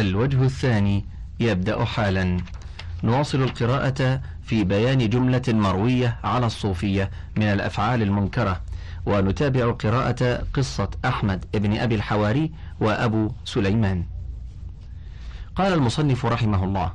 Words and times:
الوجه 0.00 0.42
الثاني 0.42 1.04
يبدأ 1.40 1.84
حالا. 1.84 2.36
نواصل 3.04 3.42
القراءة 3.42 4.20
في 4.42 4.64
بيان 4.64 5.08
جملة 5.08 5.42
مروية 5.48 6.18
على 6.24 6.46
الصوفية 6.46 7.10
من 7.36 7.42
الأفعال 7.42 8.02
المنكرة 8.02 8.60
ونتابع 9.06 9.70
قراءة 9.70 10.42
قصة 10.54 10.90
أحمد 11.04 11.44
بن 11.54 11.78
أبي 11.78 11.94
الحواري 11.94 12.52
وأبو 12.80 13.30
سليمان. 13.44 14.04
قال 15.56 15.72
المصنف 15.72 16.26
رحمه 16.26 16.64
الله 16.64 16.92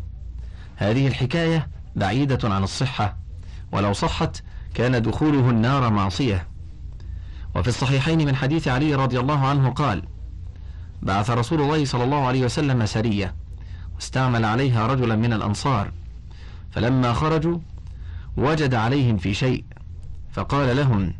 هذه 0.75 1.07
الحكاية 1.07 1.67
بعيدة 1.95 2.49
عن 2.49 2.63
الصحة 2.63 3.17
ولو 3.71 3.93
صحت 3.93 4.43
كان 4.73 5.01
دخوله 5.01 5.49
النار 5.49 5.89
معصية. 5.89 6.47
وفي 7.55 7.67
الصحيحين 7.67 8.25
من 8.25 8.35
حديث 8.35 8.67
علي 8.67 8.95
رضي 8.95 9.19
الله 9.19 9.47
عنه 9.47 9.69
قال 9.69 10.03
بعث 11.01 11.29
رسول 11.29 11.61
الله 11.61 11.85
صلى 11.85 12.03
الله 12.03 12.27
عليه 12.27 12.45
وسلم 12.45 12.85
سرية 12.85 13.35
واستعمل 13.95 14.45
عليها 14.45 14.87
رجلا 14.87 15.15
من 15.15 15.33
الأنصار. 15.33 15.91
فلما 16.71 17.13
خرجوا 17.13 17.57
وجد 18.37 18.73
عليهم 18.73 19.17
في 19.17 19.33
شيء 19.33 19.63
فقال 20.31 20.77
لهم 20.77 21.13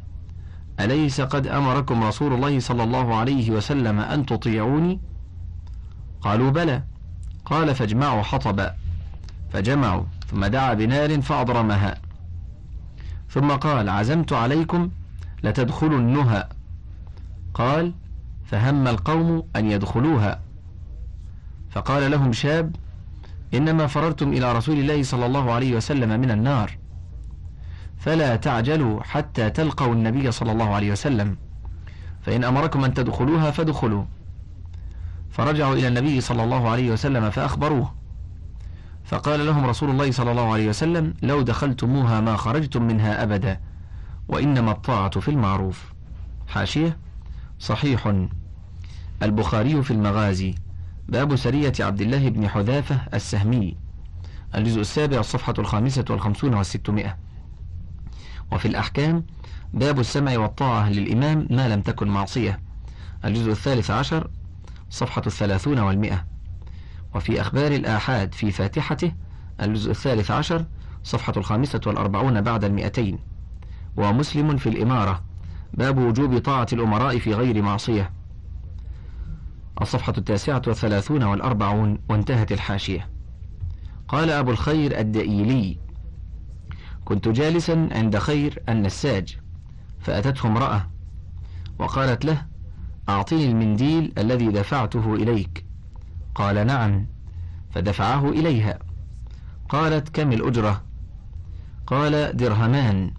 أليس 0.80 1.22
قد 1.22 1.48
أمركم 1.48 2.04
رسول 2.04 2.34
الله 2.34 2.60
صلى 2.60 2.84
الله 2.84 3.16
عليه 3.16 3.52
وسلم 3.52 4.00
أن 4.00 4.26
تطيعوني؟ 4.26 5.00
قالوا 6.22 6.52
بلى. 6.52 6.84
قال 7.46 7.76
فاجمعوا 7.76 8.22
حطبا 8.22 8.76
فجمعوا 9.54 10.04
ثم 10.32 10.46
دعا 10.46 10.74
بنار 10.74 11.22
فأضرمها. 11.22 11.98
ثم 13.30 13.52
قال 13.52 13.90
عزمت 13.90 14.34
عليكم 14.34 14.90
لتدخلوا 15.44 16.00
النهى. 16.00 16.48
قال 17.54 17.94
فهم 18.52 18.88
القوم 18.88 19.44
أن 19.56 19.72
يدخلوها. 19.72 20.40
فقال 21.70 22.12
لهم 22.12 22.34
شاب 22.34 22.76
إنما 23.54 23.88
فررتم 23.88 24.34
إلى 24.34 24.54
رسول 24.54 24.80
الله 24.80 25.04
صلى 25.04 25.26
الله 25.26 25.52
عليه 25.52 25.76
وسلم 25.76 26.20
من 26.20 26.32
النار. 26.32 26.78
فلا 27.98 28.36
تعجلوا 28.36 29.04
حتى 29.04 29.50
تلقوا 29.50 29.94
النبي 29.94 30.32
صلى 30.32 30.52
الله 30.52 30.76
عليه 30.76 30.92
وسلم. 30.92 31.38
فإن 32.22 32.44
أمركم 32.44 32.84
أن 32.84 32.94
تدخلوها 32.94 33.52
فادخلوا. 33.52 34.04
فرجعوا 35.30 35.74
إلى 35.74 35.88
النبي 35.88 36.22
صلى 36.22 36.44
الله 36.44 36.70
عليه 36.70 36.92
وسلم 36.92 37.30
فأخبروه. 37.30 37.94
فقال 39.06 39.46
لهم 39.46 39.66
رسول 39.66 39.90
الله 39.90 40.12
صلى 40.12 40.32
الله 40.32 40.54
عليه 40.54 40.70
وسلم 40.70 41.14
لو 41.22 41.42
دخلتموها 41.42 42.22
ما 42.22 42.36
خرجتم 42.36 42.84
منها 42.84 43.24
أبدا 43.24 43.60
وإنما 44.28 44.72
الطاعة 44.72 45.20
في 45.20 45.32
المعروف. 45.32 45.94
حاشية. 46.48 46.98
صحيح. 47.60 48.14
البخاري 49.24 49.84
في 49.84 49.92
المغازي 49.92 50.56
باب 51.08 51.36
سرية 51.36 51.74
عبد 51.80 52.02
الله 52.02 52.30
بن 52.30 52.48
حذافة 52.48 53.02
السهمي 53.14 53.78
الجزء 54.56 54.82
السابع 54.82 55.20
الصفحة 55.20 55.54
الخامسة 55.60 56.06
والخمسون 56.10 56.54
والستمائة. 56.54 57.18
وفي 58.52 58.68
الأحكام 58.68 59.26
باب 59.74 60.00
السمع 60.00 60.38
والطاعة 60.38 60.90
للإمام 60.90 61.48
ما 61.50 61.70
لم 61.70 61.82
تكن 61.82 62.08
معصية 62.08 62.60
الجزء 63.26 63.52
الثالث 63.52 63.92
عشر 63.92 64.30
صفحة 64.90 65.22
الثلاثون 65.28 65.80
والمئة. 65.80 66.26
وفي 67.16 67.42
أخبار 67.42 67.72
الآحاد 67.72 68.34
في 68.34 68.52
فاتحته 68.52 69.12
الجزء 69.62 69.92
الثالث 69.92 70.32
عشر 70.32 70.66
صفحة 71.04 71.34
الخامسة 71.38 71.82
والأربعون 71.86 72.42
بعد 72.42 72.64
المئتين. 72.64 73.20
ومسلم 73.98 74.58
في 74.58 74.70
الإمارة 74.70 75.29
باب 75.74 75.98
وجوب 75.98 76.38
طاعة 76.38 76.68
الأمراء 76.74 77.20
في 77.20 77.34
غير 77.34 77.62
معصية. 77.62 78.12
الصفحة 79.82 80.14
التاسعة 80.18 80.62
والثلاثون 80.68 81.24
والأربعون 81.24 81.98
وانتهت 82.10 82.52
الحاشية. 82.52 83.10
قال 84.08 84.30
أبو 84.30 84.52
الخير 84.52 85.00
الدئيلي 85.00 85.78
كنت 87.06 87.28
جالسا 87.28 87.90
عند 87.92 88.18
خير 88.18 88.64
النساج 88.70 89.38
فأتته 90.00 90.48
امرأة 90.48 90.90
وقالت 91.80 92.26
له 92.26 92.46
أعطني 93.10 93.46
المنديل 93.52 94.14
الذي 94.18 94.48
دفعته 94.48 95.14
إليك. 95.14 95.66
قال 96.36 96.68
نعم. 96.68 97.08
فدفعه 97.72 98.30
إليها. 98.30 98.80
قالت 99.70 100.10
كم 100.10 100.32
الأجرة؟ 100.32 100.84
قال 101.88 102.38
درهمان. 102.38 103.14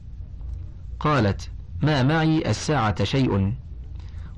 قالت 1.00 1.50
ما 1.82 2.02
معي 2.02 2.50
الساعة 2.50 3.04
شيء 3.04 3.54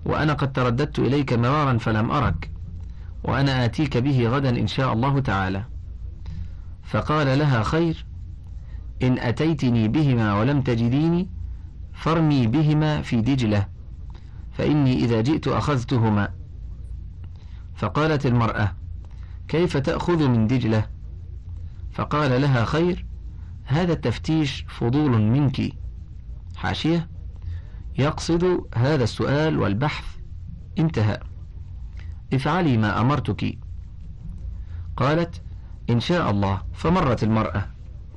وأنا 0.04 0.32
قد 0.32 0.53
ترددت 0.53 0.98
إليك 0.98 1.32
مرارا 1.32 1.78
فلم 1.78 2.10
أرك 2.10 2.50
وأنا 3.25 3.64
آتيك 3.64 3.97
به 3.97 4.28
غدا 4.28 4.50
إن 4.50 4.66
شاء 4.66 4.92
الله 4.92 5.20
تعالى. 5.20 5.64
فقال 6.82 7.38
لها 7.38 7.62
خير 7.62 8.04
إن 9.02 9.19
أتيتني 9.19 9.88
بهما 9.88 10.41
ولم 10.41 10.62
تجديني 10.62 11.28
فارمي 11.92 12.47
بهما 12.47 13.02
في 13.02 13.20
دجلة 13.20 13.69
فإني 14.52 14.94
إذا 15.04 15.20
جئت 15.20 15.48
أخذتهما. 15.48 16.28
فقالت 17.75 18.26
المرأة 18.26 18.72
كيف 19.48 19.76
تأخذ 19.76 20.28
من 20.28 20.47
دجلة؟ 20.47 20.86
فقال 21.92 22.41
لها 22.41 22.64
خير 22.64 23.06
هذا 23.64 23.92
التفتيش 23.92 24.64
فضول 24.69 25.22
منك. 25.22 25.72
حاشية؟ 26.56 27.11
يقصد 27.98 28.60
هذا 28.75 29.04
السؤال 29.04 29.58
والبحث 29.58 30.04
انتهى. 30.78 31.20
افعلي 32.32 32.76
ما 32.76 33.00
أمرتك. 33.00 33.58
قالت 34.97 35.42
إن 35.91 36.00
شاء 36.00 36.31
الله 36.31 36.62
فمرت 36.72 37.22
المرأة. 37.22 37.66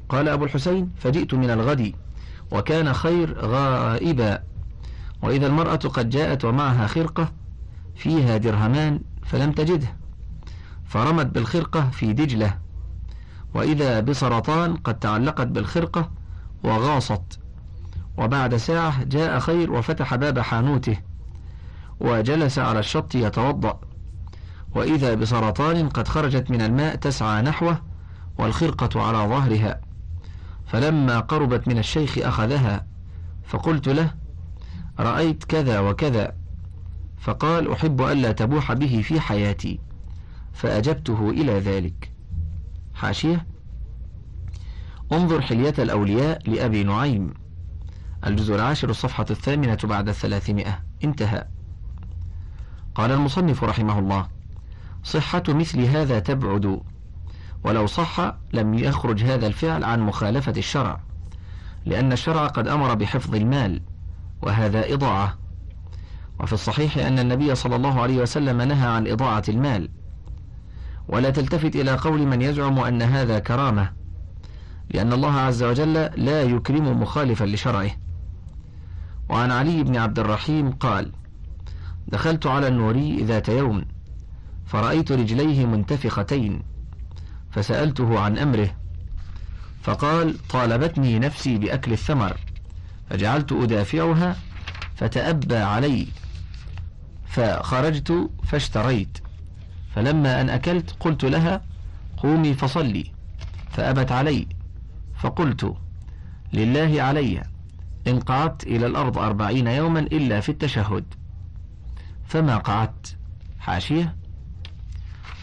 قال 0.10 0.30
أبو 0.30 0.46
الحسين 0.46 0.92
فجئت 0.98 1.34
من 1.34 1.50
الغد 1.50 1.94
وكان 2.52 2.94
خير 2.94 3.46
غائبا. 3.46 4.44
وإذا 5.22 5.48
المرأة 5.48 5.76
قد 5.76 6.10
جاءت 6.10 6.46
ومعها 6.46 6.88
خرقة 6.88 7.32
فيها 7.96 8.38
درهمان 8.38 9.02
فلم 9.24 9.52
تجده. 9.52 9.98
فرمت 10.86 11.26
بالخرقة 11.26 11.90
في 11.90 12.14
دجلة. 12.14 12.60
وإذا 13.54 14.00
بسرطان 14.00 14.76
قد 14.76 15.00
تعلقت 15.00 15.48
بالخرقة 15.48 16.12
وغاصت. 16.64 17.40
وبعد 18.18 18.56
ساعة 18.56 19.04
جاء 19.04 19.40
خير 19.40 19.72
وفتح 19.72 20.16
باب 20.16 20.40
حانوته 20.40 20.98
وجلس 22.00 22.60
على 22.60 22.80
الشط 22.80 23.16
يتوضأ. 23.16 23.80
وإذا 24.76 25.14
بسرطان 25.14 25.90
قد 25.90 26.08
خرجت 26.08 26.52
من 26.52 26.62
الماء 26.62 26.96
تسعى 26.96 27.42
نحوه 27.42 27.82
والخرقة 28.38 29.02
على 29.02 29.18
ظهرها. 29.18 29.82
فلما 30.66 31.20
قربت 31.20 31.68
من 31.68 31.78
الشيخ 31.78 32.18
أخذها 32.18 32.86
فقلت 33.44 33.90
له 33.90 34.14
رأيت 35.00 35.44
كذا 35.44 35.80
وكذا. 35.80 36.36
فقال 37.18 37.72
أحب 37.72 38.02
ألا 38.02 38.32
تبوح 38.32 38.74
به 38.74 39.02
في 39.02 39.20
حياتي. 39.20 39.80
فأجبته 40.54 41.30
إلى 41.30 41.60
ذلك. 41.60 42.12
حاشية. 42.94 43.46
انظر 45.12 45.42
حلية 45.42 45.74
الأولياء 45.80 46.50
لأبي 46.50 46.84
نعيم. 46.84 47.34
الجزء 48.26 48.56
العاشر 48.56 48.90
الصفحة 48.90 49.26
الثامنة 49.30 49.78
بعد 49.84 50.10
الثلاثمائة. 50.10 50.80
انتهى. 51.04 51.46
قال 52.96 53.12
المصنف 53.12 53.64
رحمه 53.64 54.00
الله 54.00 54.28
صحة 55.04 55.44
مثل 55.50 55.82
هذا 55.82 56.20
تبعد. 56.20 56.82
ولو 57.64 57.86
صح 57.86 58.36
لم 58.54 58.74
يخرج 58.74 59.24
هذا 59.24 59.48
الفعل 59.48 59.84
عن 59.84 60.00
مخالفة 60.02 60.54
الشرع 60.58 61.00
لأن 61.86 62.12
الشرع 62.12 62.48
قد 62.48 62.68
أمر 62.68 62.94
بحفظ 62.94 63.36
المال 63.36 63.82
وهذا 64.42 64.94
إضاعة. 64.94 65.38
وفي 66.40 66.54
الصحيح 66.54 66.98
أن 66.98 67.20
النبي 67.20 67.56
صلى 67.56 67.76
الله 67.76 68.02
عليه 68.02 68.22
وسلم 68.22 68.62
نهى 68.62 68.88
عن 68.88 69.08
إضاعة 69.08 69.44
المال. 69.50 69.90
ولا 71.08 71.30
تلتفت 71.30 71.76
إلى 71.76 71.92
قول 71.96 72.28
من 72.28 72.42
يزعم 72.42 72.80
أن 72.80 73.02
هذا 73.02 73.40
كرامة 73.40 73.92
لأن 74.90 75.14
الله 75.14 75.34
عز 75.34 75.64
وجل 75.64 75.94
لا 76.16 76.42
يكرم 76.42 77.02
مخالفا 77.02 77.46
لشرعه. 77.46 78.05
وعن 79.30 79.52
علي 79.52 79.84
بن 79.84 79.96
عبد 79.98 80.20
الرحيم 80.20 80.72
قال 80.72 81.12
دخلت 82.08 82.48
على 82.48 82.68
النوري 82.68 83.24
ذات 83.24 83.50
يوم 83.50 83.86
فرأيت 84.66 85.12
رجليه 85.12 85.66
منتفختين 85.66 86.62
فسألته 87.52 88.20
عن 88.20 88.38
أمره 88.38 88.70
فقال 89.84 90.48
طالبتني 90.48 91.20
نفسي 91.20 91.58
بأكل 91.58 91.92
الثمر 91.94 92.38
فجعلت 93.10 93.52
أدافعها 93.52 94.36
فتأبى 94.96 95.58
علي 95.58 96.08
فخرجت 97.28 98.30
فاشتريت 98.44 99.18
فلما 99.96 100.42
أن 100.42 100.50
أكلت 100.50 100.96
قلت 101.00 101.26
لها 101.26 101.62
قومي 102.18 102.54
فصلي 102.54 103.12
فأبت 103.72 104.12
علي 104.12 104.48
فقلت 105.20 105.76
لله 106.54 107.02
علي. 107.02 107.44
إن 108.08 108.20
قعدت 108.20 108.64
إلى 108.64 108.86
الأرض 108.86 109.18
أربعين 109.18 109.68
يوما 109.68 110.00
إلا 110.00 110.40
في 110.40 110.50
التشهد. 110.50 111.06
فما 112.26 112.58
قعدت 112.58 113.18
حاشية. 113.60 114.16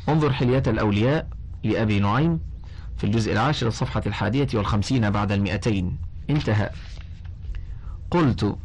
انظر 0.09 0.33
حلية 0.33 0.63
الأولياء 0.67 1.29
لأبي 1.65 2.01
نعيم 2.01 2.41
في 2.97 3.05
الجزء 3.05 3.33
العاشر 3.33 3.69
الصفحة 3.69 4.03
الحادية 4.07 4.49
والخمسين 4.55 5.11
بعد 5.11 5.33
المئتين. 5.33 5.99
انتهى. 6.31 6.71
قلت 8.11 8.57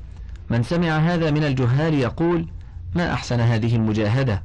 من 0.49 0.63
سمع 0.63 0.97
هذا 0.97 1.31
من 1.31 1.43
الجهال 1.43 1.93
يقول 1.93 2.47
ما 2.95 3.13
أحسن 3.13 3.39
هذه 3.39 3.75
المجاهدة؟ 3.75 4.43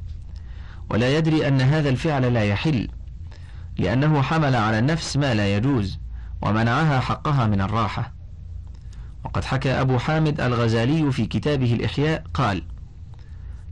ولا 0.91 1.17
يدري 1.17 1.49
أن 1.49 1.61
هذا 1.61 1.89
الفعل 1.89 2.35
لا 2.35 2.45
يحل 2.45 2.89
لأنه 3.79 4.23
حمل 4.23 4.57
على 4.57 4.79
النفس 4.79 5.17
ما 5.17 5.35
لا 5.35 5.57
يجوز 5.57 5.99
ومنعها 6.43 7.01
حقها 7.01 7.47
من 7.47 7.61
الراحة. 7.61 8.22
وقد 9.25 9.45
حكى 9.45 9.71
أبو 9.71 9.99
حامد 9.99 10.41
الغزالي 10.41 11.13
في 11.13 11.27
كتابه 11.27 11.75
الإحياء 11.75 12.25
قال 12.35 12.63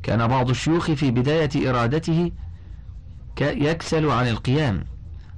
كان 0.02 0.26
بعض 0.26 0.50
الشيوخ 0.50 0.90
في 0.90 1.10
بداية 1.10 1.70
إرادته 1.70 2.32
يكسل 3.40 4.10
عن 4.10 4.28
القيام 4.28 4.84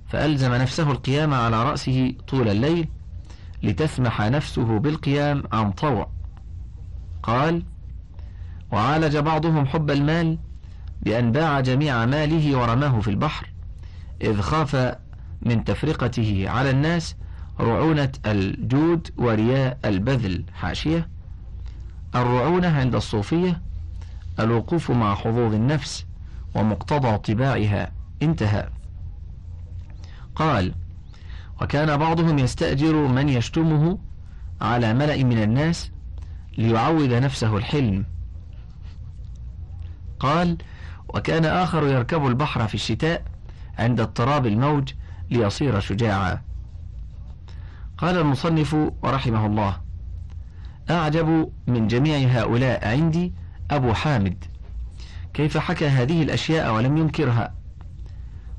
فألزم 0.09 0.55
نفسه 0.55 0.91
القيام 0.91 1.35
على 1.35 1.63
رأسه 1.65 2.15
طول 2.29 2.49
الليل 2.49 2.89
لتسمح 3.63 4.21
نفسه 4.21 4.79
بالقيام 4.79 5.43
عن 5.53 5.73
طوع. 5.73 6.09
قال 7.23 7.63
وعالج 8.73 9.17
بعضهم 9.17 9.67
حب 9.67 9.91
المال 9.91 10.39
بأن 11.03 11.33
باع 11.33 11.61
جميع 11.61 12.07
ماله 12.07 12.59
ورماه 12.59 13.01
في 13.01 13.09
البحر 13.09 13.51
إذ 14.23 14.41
خاف 14.41 14.97
من 15.43 15.65
تفرقته 15.65 16.45
على 16.49 16.71
الناس 16.71 17.17
رعونة 17.63 18.13
الجود 18.27 19.11
ورياء 19.17 19.79
البذل 19.85 20.45
حاشية. 20.55 21.09
الرعونة 22.15 22.69
عند 22.79 22.95
الصوفية 22.95 23.63
الوقوف 24.41 24.91
مع 24.91 25.15
حظوظ 25.15 25.55
النفس 25.55 26.07
ومقتضى 26.55 27.19
طباعها 27.19 27.93
انتهى. 28.23 28.69
قال 30.35 30.75
وكان 31.63 31.97
بعضهم 31.97 32.39
يستأجر 32.39 32.97
من 33.07 33.29
يشتمه 33.29 33.99
على 34.61 34.95
ملأ 34.95 35.25
من 35.25 35.43
الناس 35.43 35.91
ليعود 36.59 37.13
نفسه 37.13 37.57
الحلم. 37.57 38.05
قال 40.21 40.57
وكان 41.09 41.45
آخر 41.45 41.87
يركب 41.87 42.27
البحر 42.27 42.69
في 42.69 42.75
الشتاء 42.75 43.25
عند 43.79 44.01
اضطراب 44.01 44.47
الموج 44.47 44.93
ليصير 45.31 45.81
شجاعا. 45.81 46.52
قال 48.03 48.19
المصنف 48.19 48.77
رحمه 49.05 49.47
الله 49.47 49.77
أعجب 50.91 51.53
من 51.67 51.87
جميع 51.89 52.29
هؤلاء 52.29 52.89
عندي 52.89 53.33
أبو 53.71 53.93
حامد. 53.93 54.45
كيف 55.35 55.59
حكى 55.59 55.89
هذه 55.89 56.23
الأشياء 56.23 56.75
ولم 56.75 56.97
ينكرها؟ 56.97 57.55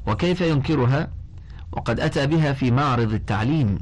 وكيف 0.07 0.41
ينكرها؟ 0.41 1.09
وقد 1.71 1.99
أتى 1.99 2.27
بها 2.27 2.53
في 2.53 2.71
معرض 2.71 3.13
التعليم. 3.13 3.79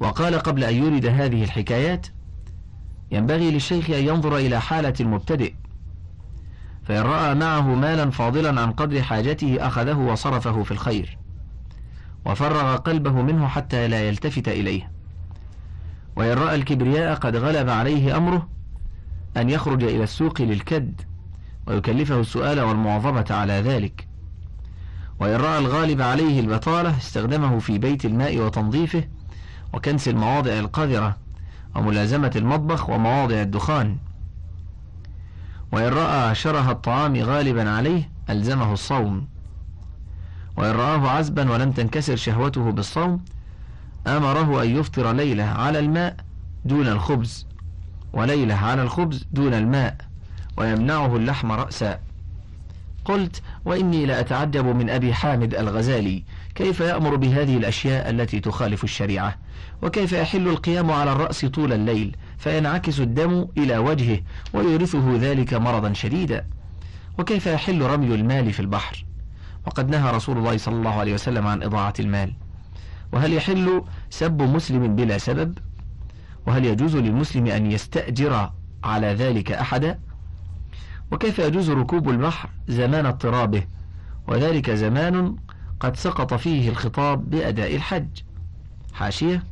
وقال 0.00 0.34
قبل 0.38 0.64
أن 0.64 0.74
يورد 0.74 1.06
هذه 1.06 1.44
الحكايات 1.44 2.06
ينبغي 3.10 3.50
للشيخ 3.50 3.90
أن 3.90 4.04
ينظر 4.04 4.36
إلى 4.36 4.60
حالة 4.60 4.94
المبتدئ 5.00 5.54
فإن 6.84 7.02
رأى 7.02 7.34
معه 7.34 7.74
مالا 7.74 8.10
فاضلا 8.10 8.60
عن 8.60 8.72
قدر 8.72 9.02
حاجته 9.02 9.56
أخذه 9.60 9.98
وصرفه 9.98 10.62
في 10.62 10.70
الخير. 10.70 11.17
وفرغ 12.24 12.76
قلبه 12.76 13.12
منه 13.12 13.46
حتى 13.46 13.88
لا 13.88 14.08
يلتفت 14.08 14.48
إليه. 14.48 14.90
وإن 16.16 16.32
رأى 16.38 16.54
الكبرياء 16.54 17.14
قد 17.14 17.36
غلب 17.36 17.68
عليه 17.68 18.16
أمره 18.16 18.48
أن 19.36 19.50
يخرج 19.50 19.84
إلى 19.84 20.04
السوق 20.04 20.42
للكد 20.42 21.00
ويكلفه 21.66 22.20
السؤال 22.20 22.60
والمواظبة 22.60 23.34
على 23.34 23.52
ذلك. 23.52 24.08
وإن 25.20 25.36
رأى 25.40 25.58
الغالب 25.58 26.02
عليه 26.02 26.40
البطالة 26.40 26.96
استخدمه 26.96 27.58
في 27.58 27.78
بيت 27.78 28.04
الماء 28.04 28.38
وتنظيفه 28.38 29.04
وكنس 29.72 30.08
المواضع 30.08 30.52
القذرة 30.52 31.16
وملازمة 31.76 32.32
المطبخ 32.36 32.90
ومواضع 32.90 33.42
الدخان. 33.42 33.96
وإن 35.72 35.92
رأى 35.92 36.34
شره 36.34 36.70
الطعام 36.70 37.16
غالبا 37.16 37.70
عليه 37.70 38.10
ألزمه 38.30 38.72
الصوم. 38.72 39.28
وإن 40.58 40.70
رآه 40.70 41.08
عزبا 41.08 41.50
ولم 41.52 41.72
تنكسر 41.72 42.16
شهوته 42.16 42.70
بالصوم 42.72 43.24
أمره 44.06 44.62
أن 44.62 44.76
يفطر 44.76 45.12
ليلة 45.12 45.44
على 45.44 45.78
الماء 45.78 46.16
دون 46.64 46.88
الخبز 46.88 47.46
وليلة 48.12 48.54
على 48.54 48.82
الخبز 48.82 49.26
دون 49.32 49.54
الماء 49.54 49.96
ويمنعه 50.56 51.16
اللحم 51.16 51.52
رأسا. 51.52 51.98
قلت 53.04 53.42
وإني 53.64 54.06
لأتعجب 54.06 54.64
من 54.64 54.90
أبي 54.90 55.14
حامد 55.14 55.54
الغزالي 55.54 56.24
كيف 56.54 56.80
يأمر 56.80 57.16
بهذه 57.16 57.56
الأشياء 57.56 58.10
التي 58.10 58.40
تخالف 58.40 58.84
الشريعة؟ 58.84 59.38
وكيف 59.82 60.12
يحل 60.12 60.48
القيام 60.48 60.90
على 60.90 61.12
الرأس 61.12 61.44
طول 61.44 61.72
الليل 61.72 62.16
فينعكس 62.38 63.00
الدم 63.00 63.46
إلى 63.58 63.78
وجهه 63.78 64.20
ويورثه 64.52 65.16
ذلك 65.16 65.54
مرضا 65.54 65.92
شديدا؟ 65.92 66.46
وكيف 67.18 67.46
يحل 67.46 67.82
رمي 67.82 68.14
المال 68.14 68.52
في 68.52 68.60
البحر؟ 68.60 69.07
وقد 69.68 69.90
نهى 69.90 70.10
رسول 70.10 70.38
الله 70.38 70.56
صلى 70.56 70.76
الله 70.76 70.90
عليه 70.90 71.14
وسلم 71.14 71.46
عن 71.46 71.62
إضاعة 71.62 71.92
المال. 72.00 72.34
وهل 73.12 73.32
يحل 73.32 73.84
سب 74.10 74.42
مسلم 74.42 74.96
بلا 74.96 75.18
سبب؟ 75.18 75.58
وهل 76.46 76.64
يجوز 76.64 76.96
للمسلم 76.96 77.46
أن 77.46 77.72
يستأجر 77.72 78.50
على 78.84 79.06
ذلك 79.06 79.52
أحدا؟ 79.52 80.00
وكيف 81.12 81.38
يجوز 81.38 81.70
ركوب 81.70 82.08
البحر 82.10 82.50
زمان 82.68 83.06
اضطرابه؟ 83.06 83.62
وذلك 84.28 84.70
زمان 84.70 85.36
قد 85.80 85.96
سقط 85.96 86.34
فيه 86.34 86.68
الخطاب 86.68 87.30
بأداء 87.30 87.76
الحج. 87.76 88.08
حاشية 88.92 89.44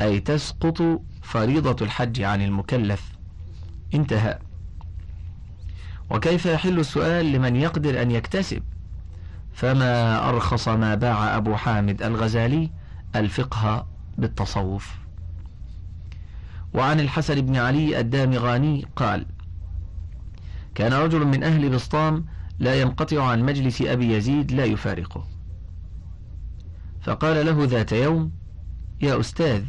أي 0.00 0.20
تسقط 0.20 1.00
فريضة 1.22 1.84
الحج 1.84 2.22
عن 2.22 2.42
المكلف. 2.42 3.12
انتهى. 3.94 4.38
وكيف 6.10 6.46
يحل 6.46 6.78
السؤال 6.78 7.32
لمن 7.32 7.56
يقدر 7.56 8.02
أن 8.02 8.10
يكتسب؟ 8.10 8.62
فما 9.54 10.28
أرخص 10.28 10.68
ما 10.68 10.94
باع 10.94 11.36
أبو 11.36 11.56
حامد 11.56 12.02
الغزالي 12.02 12.70
الفقه 13.16 13.86
بالتصوف. 14.18 14.94
وعن 16.74 17.00
الحسن 17.00 17.40
بن 17.40 17.56
علي 17.56 18.00
الدامغاني 18.00 18.86
قال 18.96 19.26
كان 20.74 20.92
رجل 20.92 21.24
من 21.26 21.42
أهل 21.42 21.70
بسطام 21.70 22.24
لا 22.58 22.80
ينقطع 22.80 23.24
عن 23.24 23.42
مجلس 23.42 23.82
أبي 23.82 24.12
يزيد 24.12 24.52
لا 24.52 24.64
يفارقه. 24.64 25.24
فقال 27.02 27.46
له 27.46 27.64
ذات 27.64 27.92
يوم 27.92 28.32
يا 29.02 29.20
أستاذ 29.20 29.64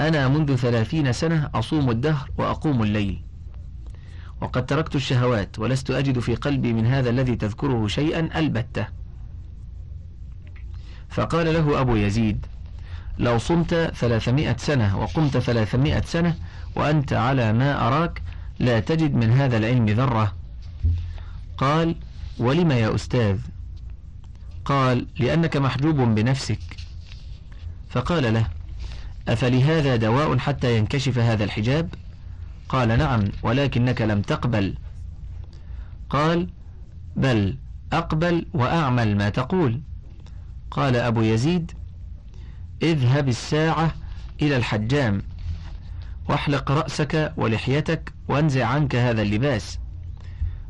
أنا 0.00 0.28
منذ 0.28 0.56
ثلاثين 0.56 1.12
سنة 1.12 1.50
أصوم 1.54 1.90
الدهر 1.90 2.30
وأقوم 2.38 2.82
الليل. 2.82 3.27
وقد 4.40 4.66
تركت 4.66 4.96
الشهوات 4.96 5.58
ولست 5.58 5.90
أجد 5.90 6.18
في 6.18 6.34
قلبي 6.34 6.72
من 6.72 6.86
هذا 6.86 7.10
الذي 7.10 7.36
تذكره 7.36 7.86
شيئا 7.86 8.38
ألبتة. 8.38 8.86
فقال 11.08 11.54
له 11.54 11.80
أبو 11.80 11.96
يزيد 11.96 12.46
لو 13.18 13.38
صمت 13.38 13.74
ثلاثمائة 13.74 14.56
سنة 14.56 14.98
وقمت 14.98 15.38
ثلاثمائة 15.38 16.02
سنة 16.02 16.36
وأنت 16.76 17.12
على 17.12 17.52
ما 17.52 17.86
أراك 17.88 18.22
لا 18.58 18.80
تجد 18.80 19.14
من 19.14 19.30
هذا 19.30 19.56
العلم 19.56 19.86
ذرة. 19.86 20.34
قال 21.56 21.96
ولم 22.38 22.72
يا 22.72 22.94
أستاذ؟ 22.94 23.38
قال 24.64 25.06
لأنك 25.18 25.56
محجوب 25.56 25.96
بنفسك. 25.96 26.58
فقال 27.90 28.34
له 28.34 28.46
أفلهذا 29.28 29.96
دواء 29.96 30.38
حتى 30.38 30.78
ينكشف 30.78 31.18
هذا 31.18 31.44
الحجاب؟ 31.44 31.94
قال 32.68 32.98
نعم 32.98 33.24
ولكنك 33.42 34.02
لم 34.02 34.22
تقبل. 34.22 34.74
قال 36.10 36.48
بل 37.16 37.56
أقبل 37.92 38.46
وأعمل 38.54 39.16
ما 39.16 39.28
تقول. 39.28 39.80
قال 40.70 40.96
أبو 40.96 41.22
يزيد 41.22 41.72
اذهب 42.82 43.28
الساعة 43.28 43.94
إلى 44.42 44.56
الحجام 44.56 45.22
واحلق 46.28 46.70
رأسك 46.70 47.32
ولحيتك 47.36 48.12
وانزع 48.28 48.66
عنك 48.66 48.96
هذا 48.96 49.22
اللباس 49.22 49.78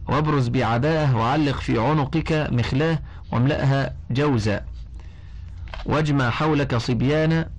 وابرز 0.09 0.49
بعباءه 0.49 1.17
وعلق 1.17 1.61
في 1.61 1.79
عنقك 1.79 2.49
مخلاه 2.53 2.99
واملأها 3.33 3.95
جوزا. 4.11 4.65
واجمع 5.87 6.31
حولك 6.31 6.77
صبيانا 6.77 7.51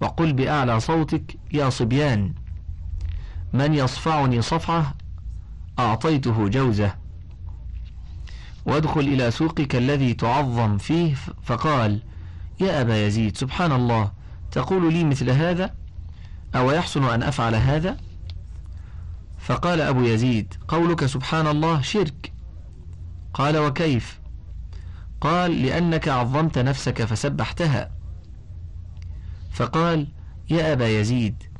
وقل 0.00 0.32
بأعلى 0.32 0.80
صوتك 0.80 1.36
يا 1.52 1.70
صبيان. 1.70 2.43
من 3.54 3.74
يصفعني 3.74 4.42
صفعة 4.42 4.94
أعطيته 5.78 6.48
جوزة. 6.48 6.94
وادخل 8.66 9.00
إلى 9.00 9.30
سوقك 9.30 9.76
الذي 9.76 10.14
تعظم 10.14 10.78
فيه. 10.78 11.14
فقال 11.42 12.02
يا 12.60 12.80
أبا 12.80 13.06
يزيد 13.06 13.36
سبحان 13.36 13.72
الله 13.72 14.12
تقول 14.52 14.92
لي 14.92 15.04
مثل 15.04 15.30
هذا؟ 15.30 15.74
أو 16.54 16.70
يحسن 16.70 17.04
أن 17.04 17.22
أفعل 17.22 17.54
هذا؟ 17.54 17.96
فقال 19.38 19.80
أبو 19.80 20.02
يزيد 20.02 20.54
قولك 20.68 21.06
سبحان 21.06 21.46
الله 21.46 21.80
شرك. 21.80 22.32
قال 23.34 23.58
وكيف؟ 23.58 24.20
قال 25.20 25.62
لأنك 25.62 26.08
عظمت 26.08 26.58
نفسك 26.58 27.04
فسبحتها. 27.04 27.90
فقال 29.50 30.08
يا 30.50 30.72
أبا 30.72 30.88
يزيد 31.00 31.53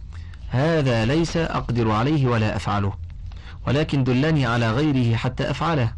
هذا 0.55 1.05
ليس 1.05 1.37
أقدر 1.37 1.91
عليه 1.91 2.27
ولا 2.27 2.57
أفعله 2.57 2.93
ولكن 3.67 4.05
دلني 4.05 4.47
على 4.47 4.73
غيره 4.73 5.17
حتى 5.17 5.51
أفعله. 5.51 5.93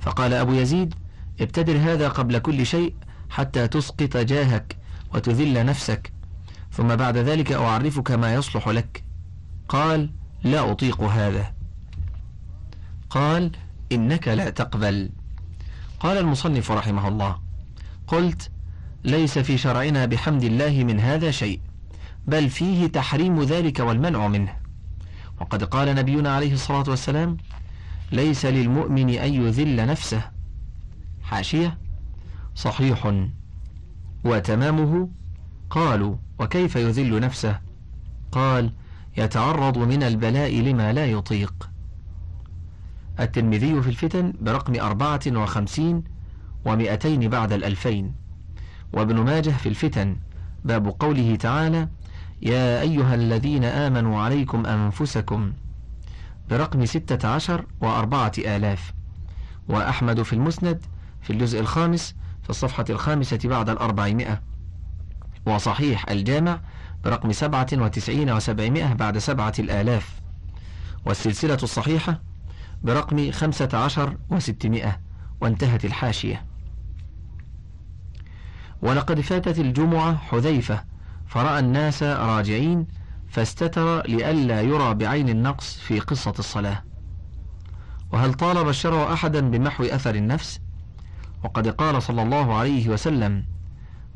فقال 0.00 0.34
أبو 0.34 0.52
يزيد 0.52 0.94
ابتدر 1.40 1.76
هذا 1.76 2.08
قبل 2.08 2.38
كل 2.38 2.66
شيء 2.66 2.94
حتى 3.30 3.68
تسقط 3.68 4.16
جاهك 4.16 4.76
وتذل 5.14 5.66
نفسك 5.66 6.12
ثم 6.72 6.96
بعد 6.96 7.16
ذلك 7.16 7.52
أعرفك 7.52 8.10
ما 8.10 8.34
يصلح 8.34 8.68
لك. 8.68 9.04
قال 9.68 10.10
لا 10.42 10.70
أطيق 10.70 11.02
هذا. 11.02 11.52
قال 13.10 13.52
إنك 13.92 14.28
لا 14.28 14.50
تقبل. 14.50 15.10
قال 16.00 16.18
المصنف 16.18 16.70
رحمه 16.70 17.08
الله 17.08 17.38
قلت 18.06 18.50
ليس 19.04 19.38
في 19.38 19.58
شرعنا 19.58 20.06
بحمد 20.06 20.44
الله 20.44 20.84
من 20.84 21.00
هذا 21.00 21.30
شيء. 21.30 21.60
بل 22.26 22.50
فيه 22.50 22.86
تحريم 22.86 23.42
ذلك 23.42 23.78
والمنع 23.80 24.28
منه. 24.28 24.56
وقد 25.40 25.64
قال 25.64 25.94
نبينا 25.94 26.34
عليه 26.34 26.52
الصلاة 26.52 26.84
والسلام 26.88 27.36
ليس 28.12 28.46
للمؤمن 28.46 29.10
أن 29.10 29.34
يذل 29.34 29.86
نفسه. 29.86 30.22
حاشية. 31.22 31.78
صحيح. 32.54 33.26
وتمامه. 34.24 35.08
قالوا 35.70 36.16
وكيف 36.38 36.76
يذل 36.76 37.20
نفسه؟ 37.20 37.60
قال 38.32 38.72
يتعرض 39.16 39.78
من 39.78 40.02
البلاء 40.02 40.60
لما 40.60 40.92
لا 40.92 41.06
يطيق. 41.06 41.70
الترمذي 43.20 43.82
في 43.82 43.88
الفتن 43.88 44.32
برقم 44.40 44.80
أربعة 44.80 45.20
وخمسين 45.26 46.04
ومئتين 46.64 47.28
بعد 47.28 47.52
الألفين. 47.52 48.14
وابن 48.92 49.20
ماجه 49.20 49.50
في 49.50 49.68
الفتن. 49.68 50.16
باب 50.64 50.88
قوله 51.00 51.36
تعالى 51.36 51.88
يا 52.42 52.80
أيها 52.80 53.14
الذين 53.14 53.64
آمنوا 53.64 54.20
عليكم 54.20 54.66
أنفسكم 54.66 55.52
برقم 56.50 56.84
ستة 56.84 57.28
عشر 57.28 57.66
وأربعة 57.80 58.32
آلاف 58.38 58.92
وأحمد 59.68 60.22
في 60.22 60.32
المسند 60.32 60.84
في 61.22 61.32
الجزء 61.32 61.60
الخامس 61.60 62.14
في 62.42 62.50
الصفحة 62.50 62.84
الخامسة 62.90 63.38
بعد 63.44 63.68
الأربعمائة 63.68 64.42
وصحيح 65.46 66.08
الجامع 66.10 66.60
برقم 67.04 67.32
سبعة 67.32 67.66
وتسعين 67.72 68.30
وسبعمائة 68.30 68.92
بعد 68.92 69.18
سبعة 69.18 69.54
الآلاف 69.58 70.20
والسلسلة 71.06 71.58
الصحيحة 71.62 72.20
برقم 72.82 73.30
خمسة 73.30 73.68
عشر 73.74 74.16
وستمائة 74.30 75.00
وانتهت 75.40 75.84
الحاشية. 75.84 76.44
ولقد 78.82 79.20
فاتت 79.20 79.58
الجمعة 79.58 80.16
حذيفة 80.16 80.84
فرأى 81.30 81.58
الناس 81.58 82.02
راجعين 82.02 82.86
فاستتر 83.28 84.06
لئلا 84.06 84.60
يرى 84.60 84.94
بعين 84.94 85.28
النقص 85.28 85.76
في 85.76 86.00
قصة 86.00 86.34
الصلاة. 86.38 86.82
وهل 88.12 88.34
طالب 88.34 88.68
الشرع 88.68 89.12
أحدا 89.12 89.40
بمحو 89.40 89.84
أثر 89.84 90.14
النفس؟ 90.14 90.60
وقد 91.44 91.68
قال 91.68 92.02
صلى 92.02 92.22
الله 92.22 92.54
عليه 92.54 92.88
وسلم 92.88 93.44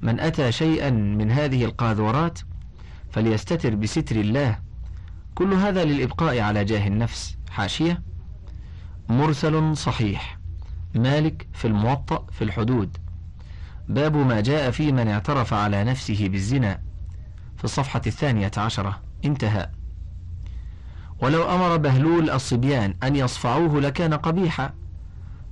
من 0.00 0.21
أتى 0.21 0.52
شيئا 0.52 0.90
من 0.90 1.30
هذه 1.30 1.64
القاذورات 1.64 2.38
فليستتر 3.11 3.75
بستر 3.75 4.16
الله. 4.16 4.59
كل 5.35 5.54
هذا 5.54 5.85
للإبقاء 5.85 6.40
على 6.40 6.64
جاه 6.64 6.88
النفس. 6.88 7.37
حاشية. 7.50 8.02
مرسل 9.09 9.76
صحيح. 9.76 10.38
مالك 10.94 11.49
في 11.52 11.66
الموطأ 11.66 12.26
في 12.33 12.44
الحدود. 12.44 12.97
باب 13.88 14.16
ما 14.16 14.40
جاء 14.40 14.71
في 14.71 14.92
من 14.92 15.09
اعترف 15.09 15.54
على 15.54 15.85
نفسه 15.85 16.28
بالزنا. 16.28 16.93
في 17.64 17.71
الصفحة 17.71 18.02
الثانية 18.06 18.50
عشرة. 18.56 19.00
انتهى. 19.25 19.68
ولو 21.23 21.54
أمر 21.54 21.76
بهلول 21.76 22.30
الصبيان 22.30 22.94
أن 23.02 23.16
يصفعوه 23.16 23.80
لكان 23.80 24.14
قبيحا. 24.14 24.73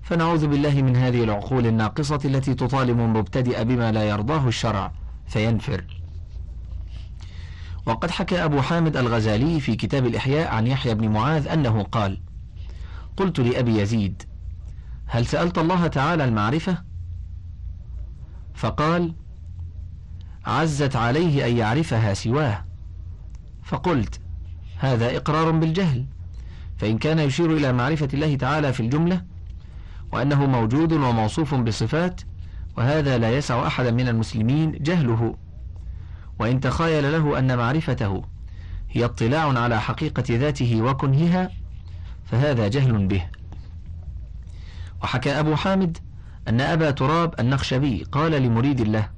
فنعوذ 0.02 0.46
بالله 0.46 0.82
من 0.82 0.96
هذه 0.96 1.24
العقول 1.24 1.66
الناقصة 1.66 2.20
التي 2.24 2.54
تطالب 2.54 3.00
المبتدئ 3.00 3.64
بما 3.64 3.92
لا 3.92 4.04
يرضاه 4.04 4.48
الشرع. 4.48 4.92
فينفر. 5.26 5.84
وقد 7.86 8.10
حكى 8.10 8.44
أبو 8.44 8.60
حامد 8.60 8.96
الغزالي 8.96 9.60
في 9.60 9.76
كتاب 9.76 10.06
الإحياء 10.06 10.54
عن 10.54 10.66
يحيى 10.66 10.94
بن 10.94 11.08
معاذ 11.08 11.48
أنه 11.48 11.82
قال 11.82 12.20
قلت 13.16 13.40
لأبي 13.40 13.80
يزيد 13.80 14.22
هل 15.06 15.26
سألت 15.26 15.58
الله 15.58 15.86
تعالى 15.86 16.24
المعرفة؟ 16.24 16.82
فقال 18.54 19.14
عزت 20.46 20.96
عليه 20.96 21.46
أن 21.46 21.56
يعرفها 21.56 22.14
سواه. 22.14 22.64
فقلت 23.62 24.20
هذا 24.78 25.16
إقرار 25.16 25.50
بالجهل. 25.50 26.06
فإن 26.78 26.98
كان 26.98 27.18
يشير 27.18 27.56
إلى 27.56 27.72
معرفة 27.72 28.08
الله 28.14 28.36
تعالى 28.36 28.72
في 28.72 28.80
الجملة 28.80 29.24
وأنه 30.12 30.46
موجود 30.46 30.92
وموصوف 30.92 31.54
بصفات 31.54 32.20
وهذا 32.76 33.18
لا 33.18 33.36
يسع 33.36 33.66
أحدا 33.66 33.90
من 33.90 34.08
المسلمين 34.08 34.72
جهله. 34.72 35.36
وإن 36.38 36.60
تخايل 36.60 37.12
له 37.12 37.38
أن 37.38 37.58
معرفته 37.58 38.22
هي 38.90 39.04
اطلاع 39.04 39.58
على 39.58 39.80
حقيقة 39.80 40.24
ذاته 40.30 40.82
وكنهها 40.82 41.50
فهذا 42.24 42.68
جهل 42.68 43.06
به. 43.06 43.26
وحكى 45.02 45.30
أبو 45.40 45.56
حامد 45.56 45.98
أن 46.48 46.60
أبا 46.60 46.90
تراب 46.90 47.40
النخشبي 47.40 48.04
قال 48.12 48.32
لمريد 48.32 48.80
الله 48.80 49.08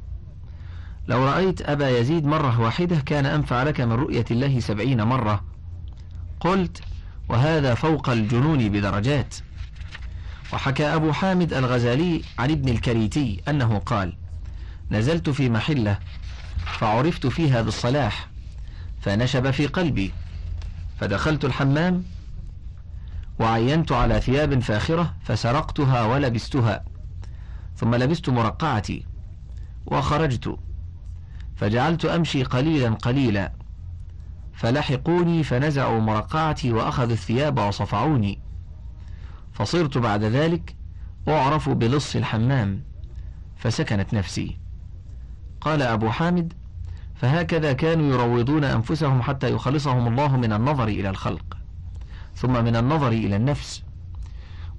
لو 1.09 1.25
رأيت 1.25 1.63
أبا 1.63 1.99
يزيد 1.99 2.27
مرة 2.27 2.61
واحدة 2.61 2.97
كان 2.97 3.27
أنفع 3.27 3.63
لك 3.63 3.81
من 3.81 3.93
رؤية 3.93 4.25
الله 4.31 4.61
سبعين 4.61 5.03
مرة. 5.03 5.45
قلت 6.41 6.83
وهذا 7.29 7.75
فوق 7.75 8.09
الجنون 8.09 8.69
بدرجات. 8.69 9.35
وحكى 10.53 10.87
أبو 10.87 11.13
حامد 11.13 11.53
الغزالي 11.53 12.23
عن 12.39 12.51
ابن 12.51 12.69
الكريتي 12.69 13.41
أنه 13.49 13.79
قال 13.79 14.17
نزلت 14.91 15.31
في 15.31 15.51
محلة 15.51 15.99
فعرفت 16.79 17.27
فيها 17.27 17.63
بالصلاح 17.63 18.29
فنشب 19.01 19.51
في 19.51 19.67
قلبي 19.67 20.13
فدخلت 21.01 21.45
الحمام 21.45 22.05
وعينت 23.39 23.93
على 23.93 24.21
ثياب 24.21 24.59
فاخرة 24.59 25.15
فسرقتها 25.23 26.05
ولبستها 26.05 26.85
ثم 27.77 27.95
لبست 27.95 28.29
مرقعتي 28.29 29.07
وخرجت. 29.87 30.59
فجعلت 31.57 32.05
أمشي 32.05 32.43
قليلا 32.43 32.91
قليلا. 32.91 33.53
فلحقوني 34.53 35.43
فنزعوا 35.43 36.01
مرقعتي 36.01 36.73
وأخذوا 36.73 37.13
الثياب 37.13 37.59
وصفعوني. 37.59 38.39
فصرت 39.53 39.99
بعد 39.99 40.25
ذلك 40.25 40.77
أعرف 41.29 41.69
بلص 41.69 42.17
الحمام 42.17 42.83
فسكنت 43.57 44.15
نفسي. 44.15 44.59
قال 45.61 45.83
أبو 45.83 46.11
حامد 46.11 46.53
فهكذا 47.15 47.73
كانوا 47.73 48.15
يروضون 48.15 48.65
أنفسهم 48.65 49.23
حتى 49.23 49.53
يخلصهم 49.53 50.09
الله 50.09 50.37
من 50.37 50.53
النظر 50.53 50.89
إلى 50.89 51.11
الخلق 51.11 51.57
ثم 52.35 52.65
من 52.65 52.77
النظر 52.77 53.09
إلى 53.09 53.37
النفس. 53.37 53.83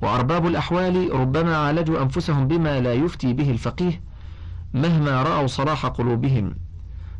وأرباب 0.01 0.47
الأحوال 0.47 1.13
ربما 1.13 1.57
عالجوا 1.57 2.01
أنفسهم 2.01 2.47
بما 2.47 2.79
لا 2.79 2.93
يفتي 2.93 3.33
به 3.33 3.51
الفقيه 3.51 4.01
مهما 4.73 5.23
رأوا 5.23 5.47
صلاح 5.47 5.85
قلوبهم. 5.85 6.55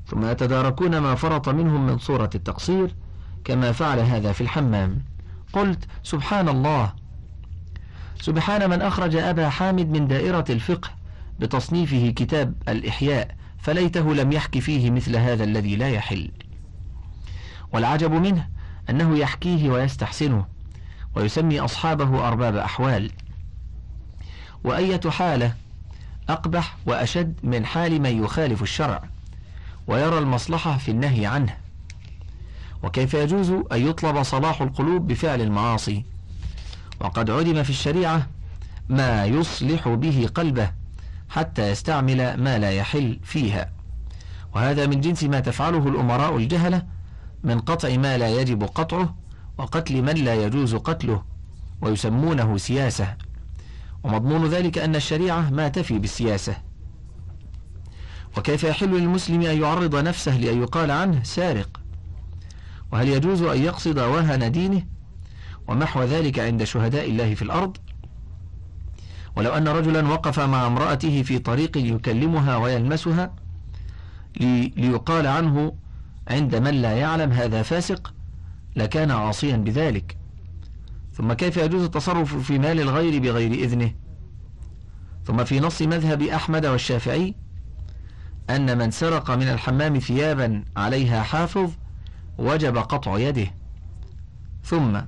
ثم 0.08 0.26
يتداركون 0.26 0.98
ما 0.98 1.16
فرط 1.16 1.50
منهم 1.50 1.88
من 1.88 1.98
صورة 1.98 2.30
التقصير 2.36 2.96
كما 3.44 3.72
فعل 3.72 4.00
هذا 4.00 4.32
في 4.32 4.42
الحمام. 4.42 5.02
قلت 5.54 5.86
سبحان 6.04 6.50
الله 6.50 6.94
سبحان 8.22 8.70
من 8.70 8.82
أخرج 8.82 9.16
أبا 9.16 9.50
حامد 9.50 9.90
من 9.90 10.08
دائرة 10.08 10.46
الفقه 10.50 10.90
بتصنيفه 11.40 12.14
كتاب 12.16 12.54
الإحياء 12.68 13.36
فليته 13.58 14.14
لم 14.14 14.32
يحكي 14.32 14.62
فيه 14.62 14.92
مثل 14.92 15.16
هذا 15.16 15.44
الذي 15.44 15.76
لا 15.76 15.90
يحل. 15.90 16.32
والعجب 17.74 18.12
منه 18.12 18.48
أنه 18.90 19.18
يحكيه 19.18 19.70
ويستحسنه 19.70 20.46
ويسمي 21.16 21.60
أصحابه 21.60 22.28
أرباب 22.28 22.56
أحوال. 22.56 23.12
وأية 24.64 25.02
حالة 25.10 25.54
أقبح 26.30 26.78
وأشد 26.86 27.36
من 27.44 27.66
حال 27.66 28.02
من 28.02 28.24
يخالف 28.24 28.62
الشرع. 28.62 29.04
ويرى 29.88 30.18
المصلحة 30.18 30.78
في 30.78 30.92
النهي 30.92 31.26
عنه. 31.26 31.58
وكيف 32.84 33.14
يجوز 33.14 33.50
أن 33.50 33.88
يطلب 33.88 34.24
صلاح 34.24 34.62
القلوب 34.62 35.08
بفعل 35.08 35.42
المعاصي؟ 35.42 36.06
وقد 37.00 37.30
عدم 37.30 37.64
في 37.64 37.70
الشريعة 37.70 38.28
ما 38.90 39.26
يصلح 39.26 39.88
به 39.88 40.30
قلبه 40.36 40.72
حتى 41.30 41.70
يستعمل 41.70 42.38
ما 42.38 42.58
لا 42.60 42.72
يحل 42.72 43.20
فيها. 43.24 43.72
وهذا 44.56 44.88
من 44.88 45.02
جنس 45.02 45.24
ما 45.24 45.40
تفعله 45.40 45.88
الأمراء 45.88 46.38
الجهلة 46.38 46.84
من 47.44 47.60
قطع 47.60 47.98
ما 47.98 48.18
لا 48.18 48.42
يجب 48.42 48.64
قطعه 48.64 49.16
وقتل 49.58 50.02
من 50.02 50.14
لا 50.14 50.46
يجوز 50.46 50.76
قتله 50.76 51.24
ويسمونه 51.82 52.58
سياسة. 52.58 53.16
ومضمون 54.04 54.46
ذلك 54.46 54.78
أن 54.78 54.96
الشريعة 54.96 55.50
ما 55.50 55.68
تفي 55.68 56.00
بالسياسة. 56.00 56.65
وكيف 58.38 58.64
يحل 58.64 58.90
للمسلم 58.90 59.42
أن 59.42 59.62
يعرض 59.62 59.96
نفسه 59.96 60.38
لأن 60.38 60.62
يقال 60.62 60.92
عنه 60.92 61.24
سارق؟ 61.24 61.82
وهل 62.92 63.08
يجوز 63.08 63.42
أن 63.42 63.62
يقصد 63.62 64.00
وهن 64.00 64.52
دينه؟ 64.52 64.84
ومحو 65.68 66.04
ذلك 66.04 66.40
عند 66.40 66.64
شهداء 66.64 67.10
الله 67.10 67.36
في 67.36 67.42
الأرض؟ 67.42 67.78
ولو 69.36 69.52
أن 69.52 69.68
رجلا 69.68 70.08
وقف 70.08 70.40
مع 70.40 70.68
امرأته 70.68 71.24
في 71.24 71.40
طريق 71.40 71.78
يكلمها 71.78 72.58
ويلمسها 72.58 73.36
ليقال 74.40 75.28
عنه 75.28 75.76
عند 76.28 76.56
من 76.56 76.82
لا 76.82 76.92
يعلم 76.92 77.32
هذا 77.32 77.62
فاسق 77.62 78.14
لكان 78.76 79.12
عاصيا 79.12 79.58
بذلك. 79.58 80.18
ثم 81.14 81.34
كيف 81.34 81.58
يجوز 81.58 81.84
التصرف 81.84 82.36
في 82.36 82.60
مال 82.60 82.80
الغير 82.80 83.22
بغير 83.22 83.52
إذنه؟ 83.52 83.92
ثم 85.26 85.44
في 85.44 85.60
نص 85.60 85.82
مذهب 85.82 86.22
أحمد 86.22 86.66
والشافعي 86.66 87.36
أن 88.50 88.78
من 88.78 88.92
سرق 88.92 89.32
من 89.32 89.48
الحمام 89.48 90.00
ثيابا 90.00 90.64
عليها 90.78 91.24
حافظ 91.24 91.72
وجب 92.38 92.78
قطع 92.78 93.18
يده. 93.20 93.48
ثم 94.64 95.02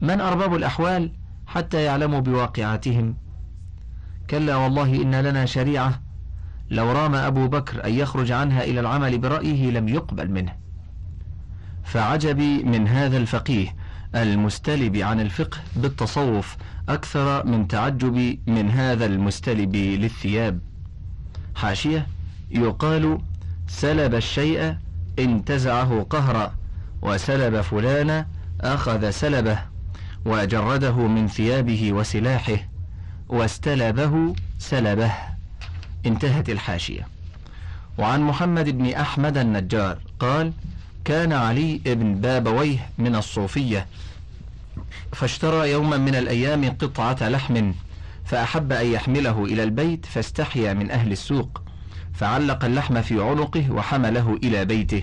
من 0.00 0.20
أرباب 0.20 0.54
الأحوال 0.54 1.12
حتى 1.46 1.82
يعلموا 1.82 2.20
بواقعاتهم. 2.20 3.16
كلا 4.30 4.56
والله 4.56 5.02
إن 5.02 5.14
لنا 5.14 5.46
شريعة 5.46 6.00
لو 6.70 6.92
رام 6.92 7.14
أبو 7.14 7.48
بكر 7.48 7.84
أن 7.84 7.94
يخرج 7.94 8.32
عنها 8.32 8.64
إلى 8.64 8.80
العمل 8.80 9.18
برأيه 9.18 9.70
لم 9.70 9.88
يقبل 9.88 10.30
منه. 10.30 10.54
فعجبي 11.84 12.62
من 12.62 12.88
هذا 12.88 13.16
الفقيه 13.16 13.76
المستلب 14.14 14.96
عن 14.96 15.20
الفقه 15.20 15.58
بالتصوف 15.76 16.56
أكثر 16.88 17.46
من 17.46 17.68
تعجبي 17.68 18.40
من 18.46 18.70
هذا 18.70 19.06
المستلب 19.06 19.76
للثياب. 19.76 20.60
حاشية 21.54 22.06
يقال 22.50 23.18
سلب 23.68 24.14
الشيء 24.14 24.76
انتزعه 25.18 26.06
قهرا 26.10 26.54
وسلب 27.02 27.60
فلان 27.60 28.26
أخذ 28.60 29.10
سلبه 29.10 29.58
وجرده 30.24 30.96
من 30.96 31.28
ثيابه 31.28 31.92
وسلاحه 31.92 32.58
واستلبه 33.28 34.34
سلبه. 34.58 35.12
انتهت 36.06 36.50
الحاشية. 36.50 37.08
وعن 37.98 38.20
محمد 38.20 38.68
بن 38.68 38.94
أحمد 38.94 39.38
النجار 39.38 39.98
قال 40.20 40.52
كان 41.04 41.32
علي 41.32 41.80
بن 41.86 42.14
بابويه 42.14 42.90
من 42.98 43.16
الصوفية 43.16 43.86
فاشترى 45.12 45.70
يوما 45.70 45.96
من 45.96 46.14
الأيام 46.14 46.70
قطعة 46.70 47.28
لحم 47.28 47.72
فأحب 48.24 48.72
أن 48.72 48.86
يحمله 48.86 49.44
إلى 49.44 49.62
البيت 49.62 50.06
فاستحيا 50.06 50.72
من 50.74 50.90
أهل 50.90 51.12
السوق. 51.12 51.62
فعلق 52.18 52.64
اللحم 52.64 53.02
في 53.02 53.22
عنقه 53.22 53.70
وحمله 53.70 54.38
إلى 54.44 54.64
بيته. 54.64 55.02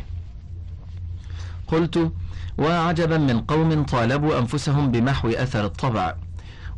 قلت 1.68 2.12
وعجبا 2.58 3.18
من 3.18 3.42
قوم 3.42 3.84
طالبوا 3.84 4.40
أنفسهم 4.40 4.92
بمحو 4.92 5.30
أثر 5.30 5.66
الطبع 5.66 6.16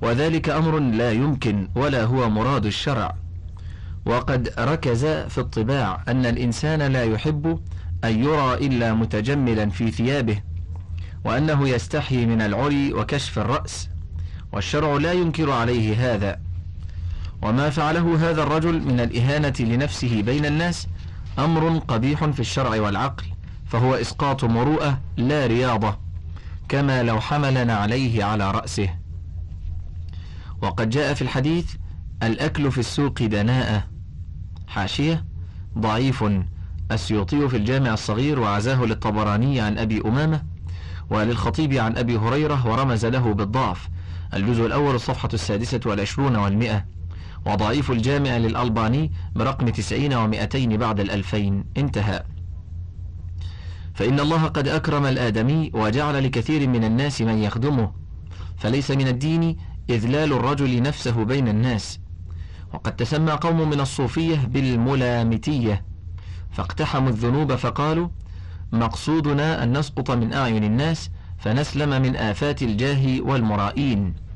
وذلك 0.02 0.50
أمر 0.50 0.80
لا 0.80 1.12
يمكن 1.12 1.70
ولا 1.76 2.04
هو 2.04 2.30
مراد 2.30 2.66
الشرع. 2.66 3.16
وقد 4.06 4.54
ركز 4.60 5.06
في 5.06 5.38
الطباع 5.38 6.04
أن 6.08 6.26
الإنسان 6.26 6.82
لا 6.82 7.04
يحب 7.04 7.60
أن 8.04 8.24
يرى 8.24 8.54
إلا 8.54 8.94
متجملا 8.94 9.70
في 9.70 9.92
ثيابه 9.92 10.42
وأنه 11.26 11.70
يستحي 11.70 12.26
من 12.26 12.42
العري 12.42 12.94
وكشف 12.94 13.40
الرأس 13.40 13.90
والشرع 14.52 14.94
لا 14.94 15.14
ينكر 15.14 15.52
عليه 15.52 16.14
هذا. 16.14 16.47
وما 17.42 17.70
فعله 17.70 18.30
هذا 18.30 18.44
الرجل 18.44 18.82
من 18.82 19.00
الإهانة 19.00 19.54
لنفسه 19.60 20.22
بين 20.22 20.46
الناس 20.46 20.88
أمر 21.40 21.78
قبيح 21.78 22.26
في 22.26 22.40
الشرع 22.40 22.82
والعقل 22.82 23.26
فهو 23.66 23.96
إسقاط 23.96 24.44
مروءة 24.44 25.00
لا 25.18 25.48
رياضة 25.48 25.98
كما 26.70 27.04
لو 27.04 27.20
حملنا 27.20 27.76
عليه 27.76 28.24
على 28.24 28.52
رأسه. 28.52 28.90
وقد 30.62 30.90
جاء 30.90 31.14
في 31.14 31.22
الحديث 31.22 31.76
الأكل 32.24 32.72
في 32.72 32.78
السوق 32.78 33.24
دناءة. 33.24 33.88
حاشية 34.68 35.26
ضعيف 35.78 36.24
السيوطي 36.92 37.50
في 37.50 37.58
الجامع 37.58 37.94
الصغير 37.94 38.40
وعزاه 38.40 38.86
للطبراني 38.86 39.62
عن 39.62 39.78
أبي 39.78 40.02
أمامة 40.06 40.44
وللخطيب 41.10 41.74
عن 41.74 41.98
أبي 41.98 42.18
هريرة 42.18 42.68
ورمز 42.68 43.06
له 43.06 43.34
بالضعف. 43.34 43.90
الجزء 44.34 44.66
الأول 44.66 44.96
الصفحة 44.96 45.30
السادسة 45.34 45.80
والعشرون 45.86 46.36
والمئة. 46.36 46.86
وضعيف 47.46 47.92
الجامع 47.92 48.38
للألباني 48.38 49.12
برقم 49.36 49.70
تسعين 49.70 50.14
ومئتين 50.14 50.78
بعد 50.78 51.00
الألفين. 51.00 51.64
انتهى. 51.78 52.24
فإن 53.94 54.20
الله 54.20 54.44
قد 54.46 54.68
أكرم 54.68 55.06
الآدمي 55.06 55.72
وجعل 55.74 56.24
لكثير 56.24 56.68
من 56.68 56.84
الناس 56.84 57.22
من 57.22 57.38
يخدمه 57.38 57.92
فليس 58.58 58.92
من 58.92 59.08
الدين 59.08 59.58
إذلال 59.90 60.34
الرجل 60.34 60.82
نفسه 60.82 61.24
بين 61.24 61.48
الناس. 61.48 62.00
وقد 62.74 62.96
تسمى 62.96 63.32
قوم 63.32 63.70
من 63.70 63.80
الصوفية 63.80 64.36
بالملامتية. 64.36 65.86
فاقتحموا 66.52 67.10
الذنوب 67.10 67.56
فقالوا 67.56 68.08
مقصودنا 68.72 69.64
أن 69.64 69.78
نسقط 69.78 70.12
من 70.12 70.34
أعين 70.34 70.64
الناس 70.64 71.10
فنسلم 71.38 72.02
من 72.02 72.16
آفات 72.16 72.64
الجاه 72.64 73.22
والمرائين. 73.22 74.27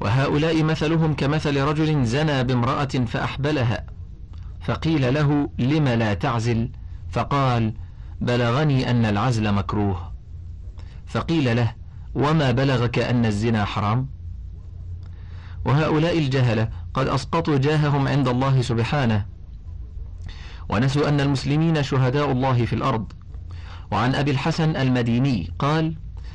وهؤلاء 0.00 0.62
مثلهم 0.62 1.14
كمثل 1.14 1.60
رجل 1.60 2.04
زنى 2.04 2.44
بامرأة 2.44 2.84
فأحبلها 2.84 3.86
فقيل 4.60 5.14
له 5.14 5.50
لم 5.58 5.88
لا 5.88 6.14
تعزل؟ 6.14 6.70
فقال 7.10 7.74
بلغني 8.20 8.90
أن 8.90 9.04
العزل 9.04 9.52
مكروه. 9.52 10.12
فقيل 11.06 11.56
له 11.56 11.74
وما 12.14 12.50
بلغك 12.50 12.98
أن 12.98 13.26
الزنا 13.26 13.64
حرام؟ 13.64 14.08
وهؤلاء 15.64 16.18
الجهلة 16.18 16.68
قد 16.94 17.08
أسقطوا 17.08 17.58
جاههم 17.58 18.08
عند 18.08 18.28
الله 18.28 18.62
سبحانه. 18.62 19.26
ونسوا 20.68 21.08
أن 21.08 21.20
المسلمين 21.20 21.82
شهداء 21.82 22.32
الله 22.32 22.64
في 22.64 22.72
الأرض. 22.72 23.12
وعن 23.92 24.14
أبي 24.14 24.30
الحسن 24.30 24.76
المديني 24.76 25.50
قال 25.58 25.94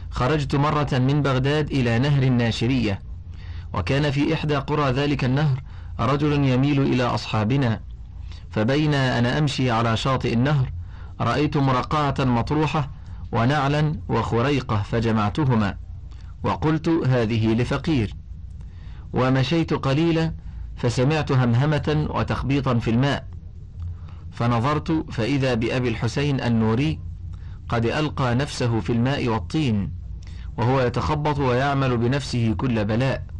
خرجت 0.09 0.55
مرة 0.55 0.89
من 0.93 1.21
بغداد 1.21 1.71
إلى 1.71 1.99
نهر 1.99 2.23
الناشرية. 2.23 3.12
وكان 3.73 4.11
في 4.11 4.33
إحدى 4.33 4.55
قرى 4.55 4.91
ذلك 4.91 5.23
النهر 5.23 5.61
رجل 5.99 6.33
يميل 6.33 6.81
إلى 6.81 7.03
أصحابنا 7.03 7.79
فبين 8.51 8.93
أنا 8.93 9.37
أمشي 9.37 9.71
على 9.71 9.97
شاطئ 9.97 10.33
النهر 10.33 10.71
رأيت 11.21 11.57
مرقعة 11.57 12.15
مطروحة 12.19 12.89
ونعلا 13.31 13.99
وخريقة 14.09 14.81
فجمعتهما 14.81 15.77
وقلت 16.43 16.89
هذه 16.89 17.53
لفقير. 17.53 18.15
ومشيت 19.13 19.73
قليلا 19.73 20.33
فسمعت 20.75 21.31
همهمة 21.31 22.07
وتخبيطا 22.09 22.73
في 22.79 22.91
الماء. 22.91 23.27
فنظرت 24.31 25.05
فإذا 25.11 25.53
بأبي 25.53 25.89
الحسين 25.89 26.41
النوري 26.41 26.99
قد 27.69 27.85
ألقى 27.85 28.35
نفسه 28.35 28.79
في 28.79 28.93
الماء 28.93 29.27
والطين 29.27 29.91
وهو 30.57 30.81
يتخبط 30.81 31.39
ويعمل 31.39 31.97
بنفسه 31.97 32.55
كل 32.57 32.85
بلاء. 32.85 33.32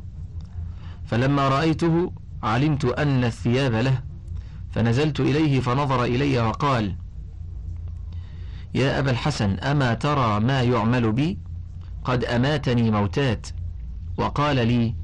فلما 1.14 1.50
رأيته 1.50 2.12
علمت 2.44 2.86
أن 2.86 3.24
الثياب 3.24 3.74
له 3.74 4.02
فنزلت 4.72 5.20
إليه 5.20 5.60
فنظر 5.60 6.04
إلي 6.04 6.40
وقال 6.40 6.96
يا 8.74 9.00
أبا 9.00 9.12
الحسن 9.12 9.60
أما 9.60 9.94
ترى 9.94 10.40
ما 10.40 10.62
يعمل 10.62 11.12
بي؟ 11.12 11.38
قد 12.04 12.26
أماتني 12.26 12.92
موتات. 12.92 13.48
وقال 14.18 14.68
لي 14.68 14.96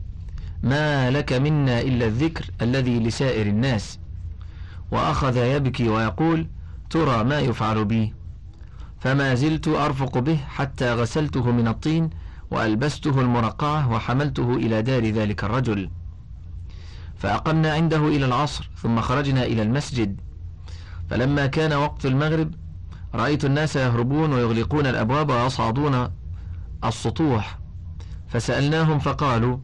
ما 0.63 1.11
لك 1.11 1.33
منا 1.33 1.81
إلا 1.81 2.05
الذكر 2.05 2.45
الذي 2.61 2.99
لسائر 2.99 3.47
الناس. 3.47 3.99
وأخذ 4.91 5.37
يبكي 5.37 5.89
ويقول 5.89 6.47
ترى 6.89 7.23
ما 7.23 7.39
يفعل 7.39 7.85
بي. 7.85 8.13
فما 8.99 9.35
زلت 9.35 9.67
أرفق 9.67 10.17
به 10.17 10.35
حتى 10.35 10.93
غسلته 10.93 11.51
من 11.51 11.67
الطين 11.67 12.09
وألبسته 12.51 13.21
المرقعة 13.21 13.91
وحملته 13.91 14.55
إلى 14.55 14.81
دار 14.81 15.09
ذلك 15.09 15.43
الرجل. 15.43 15.89
فأقمنا 17.19 17.73
عنده 17.73 18.07
إلى 18.07 18.25
العصر 18.25 18.69
ثم 18.75 19.01
خرجنا 19.01 19.43
إلى 19.43 19.61
المسجد. 19.61 20.21
فلما 21.09 21.45
كان 21.45 21.73
وقت 21.73 22.05
المغرب 22.05 22.53
رأيت 23.15 23.45
الناس 23.45 23.75
يهربون 23.75 24.33
ويغلقون 24.33 24.87
الأبواب 24.87 25.29
ويصعدون 25.29 26.09
السطوح. 26.83 27.59
فسألناهم 28.27 28.99
فقالوا 28.99 29.57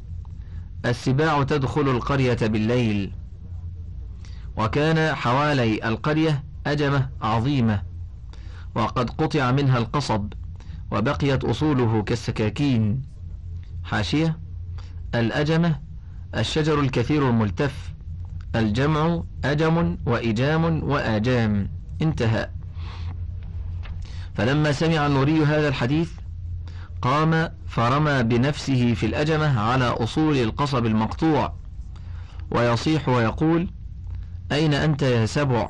السباع 0.85 1.43
تدخل 1.43 1.81
القرية 1.81 2.37
بالليل. 2.41 3.11
وكان 4.57 5.15
حوالي 5.15 5.87
القرية 5.87 6.43
أجمة 6.67 7.09
عظيمة 7.21 7.83
وقد 8.75 9.09
قطع 9.09 9.51
منها 9.51 9.77
القصب 9.77 10.33
وبقيت 10.91 11.43
أصوله 11.43 12.03
كالسكاكين. 12.03 13.01
حاشية 13.83 14.39
الأجمة 15.15 15.84
الشجر 16.37 16.79
الكثير 16.79 17.29
الملتف 17.29 17.93
الجمع 18.55 19.23
أجم 19.45 19.97
وإجام 20.05 20.83
وآجام. 20.83 21.69
انتهى. 22.01 22.49
فلما 24.35 24.71
سمع 24.71 25.07
النوري 25.07 25.45
هذا 25.45 25.67
الحديث 25.67 26.11
قام 27.01 27.49
فرمى 27.67 28.23
بنفسه 28.23 28.93
في 28.93 29.05
الأجمة 29.05 29.59
على 29.59 29.85
أصول 29.85 30.37
القصب 30.37 30.85
المقطوع. 30.85 31.53
ويصيح 32.51 33.09
ويقول 33.09 33.69
أين 34.51 34.73
أنت 34.73 35.01
يا 35.01 35.25
سبع؟ 35.25 35.69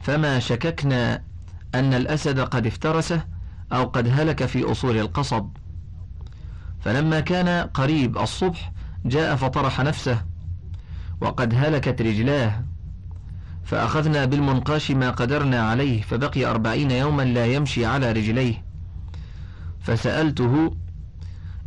فما 0.00 0.38
شككنا 0.38 1.22
أن 1.74 1.94
الأسد 1.94 2.40
قد 2.40 2.66
افترسه 2.66 3.24
أو 3.72 3.84
قد 3.84 4.08
هلك 4.08 4.44
في 4.44 4.70
أصول 4.72 4.98
القصب. 4.98 5.48
فلما 6.80 7.20
كان 7.20 7.68
قريب 7.68 8.18
الصبح 8.18 8.72
جاء 9.04 9.36
فطرح 9.36 9.80
نفسه 9.80 10.24
وقد 11.20 11.54
هلكت 11.54 12.02
رجلاه 12.02 12.64
فأخذنا 13.68 14.24
بالمنقاش 14.24 14.90
ما 14.90 15.10
قدرنا 15.10 15.60
عليه 15.60 16.02
فبقي 16.02 16.44
أربعين 16.44 16.90
يوما 16.90 17.22
لا 17.22 17.46
يمشي 17.46 17.86
على 17.86 18.12
رجليه. 18.12 18.64
فسألته 19.80 20.76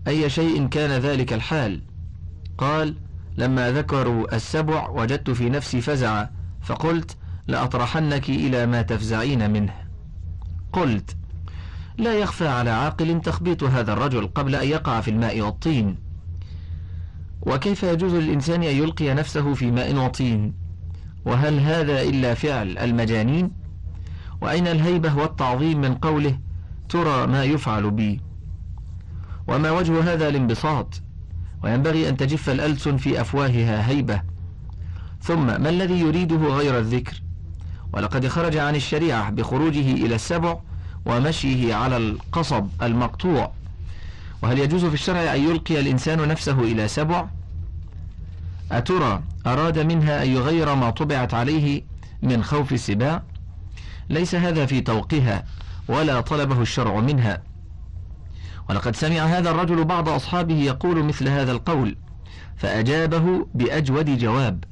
أي 0.07 0.29
شيء 0.29 0.67
كان 0.67 0.89
ذلك 0.89 1.33
الحال؟ 1.33 1.81
قال 2.57 2.95
لما 3.37 3.71
ذكروا 3.71 4.35
السبع 4.35 4.89
وجدت 4.89 5.29
في 5.29 5.49
نفسي 5.49 5.81
فزع 5.81 6.27
فقلت 6.61 7.17
لأطرحنك 7.47 8.29
إلى 8.29 8.65
ما 8.65 8.81
تفزعين 8.81 9.51
منه. 9.51 9.73
قلت 10.73 11.17
لا 11.97 12.13
يخفى 12.13 12.47
على 12.47 12.69
عاقل 12.69 13.21
تخبيط 13.21 13.63
هذا 13.63 13.93
الرجل 13.93 14.27
قبل 14.27 14.55
أن 14.55 14.67
يقع 14.67 15.01
في 15.01 15.11
الماء 15.11 15.41
والطين. 15.41 16.10
وكيف 17.41 17.83
يجوز 17.83 18.13
للإنسان 18.13 18.63
أن 18.63 18.75
يلقي 18.75 19.13
نفسه 19.13 19.53
في 19.53 19.71
ماء 19.71 19.95
وطين؟ 19.95 20.53
وهل 21.25 21.59
هذا 21.59 22.01
إلا 22.01 22.33
فعل 22.33 22.77
المجانين؟ 22.77 23.51
وأين 24.41 24.67
الهيبة 24.67 25.17
والتعظيم 25.17 25.81
من 25.81 25.95
قوله 25.95 26.39
ترى 26.89 27.27
ما 27.27 27.43
يفعل 27.43 27.91
بي؟ 27.91 28.21
وما 29.47 29.71
وجه 29.71 30.13
هذا 30.13 30.27
الانبساط؟ 30.27 31.01
وينبغي 31.63 32.09
أن 32.09 32.17
تجف 32.17 32.49
الألسن 32.49 32.97
في 32.97 33.21
أفواهها 33.21 33.89
هيبة. 33.89 34.21
ثم 35.21 35.45
ما 35.45 35.69
الذي 35.69 35.99
يريده 35.99 36.37
غير 36.37 36.79
الذكر؟ 36.79 37.21
ولقد 37.93 38.27
خرج 38.27 38.57
عن 38.57 38.75
الشريعة 38.75 39.29
بخروجه 39.29 39.91
إلى 39.91 40.15
السبع 40.15 40.59
ومشيه 41.05 41.75
على 41.75 41.97
القصب 41.97 42.67
المقطوع. 42.81 43.51
وهل 44.41 44.59
يجوز 44.59 44.85
في 44.85 44.93
الشرع 44.93 45.35
أن 45.35 45.43
يلقي 45.43 45.79
الإنسان 45.79 46.27
نفسه 46.27 46.59
إلى 46.59 46.87
سبع؟ 46.87 47.25
أترى 48.71 49.23
أراد 49.47 49.79
منها 49.79 50.23
أن 50.23 50.29
يغير 50.29 50.75
ما 50.75 50.89
طبعت 50.89 51.33
عليه 51.33 51.83
من 52.21 52.43
خوف 52.43 52.73
السباع 52.73 53.23
ليس 54.09 54.35
هذا 54.35 54.65
في 54.65 54.81
توقيها 54.81 55.45
ولا 55.87 56.21
طلبه 56.21 56.61
الشرع 56.61 56.99
منها. 56.99 57.41
ولقد 58.69 58.95
سمع 58.95 59.25
هذا 59.25 59.51
الرجل 59.51 59.83
بعض 59.83 60.09
أصحابه 60.09 60.55
يقول 60.55 61.03
مثل 61.03 61.27
هذا 61.27 61.51
القول 61.51 61.97
فأجابه 62.57 63.47
بأجود 63.53 64.17
جواب. 64.17 64.63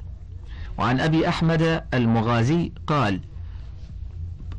وعن 0.78 1.00
أبي 1.00 1.28
أحمد 1.28 1.84
المغازي 1.94 2.72
قال 2.86 3.20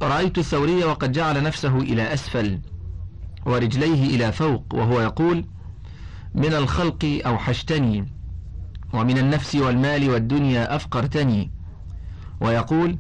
رأيت 0.02 0.38
الثوري 0.38 0.84
وقد 0.84 1.12
جعل 1.12 1.44
نفسه 1.44 1.78
إلى 1.78 2.14
أسفل. 2.14 2.60
ورجليه 3.46 4.16
إلى 4.16 4.32
فوق 4.32 4.66
وهو 4.74 5.02
يقول 5.02 5.46
من 6.36 6.54
الخلق 6.54 7.22
أوحشتني 7.26 8.08
ومن 8.94 9.18
النفس 9.18 9.56
والمال 9.56 10.10
والدنيا 10.10 10.76
أفقرتني. 10.76 11.52
ويقول 12.42 12.98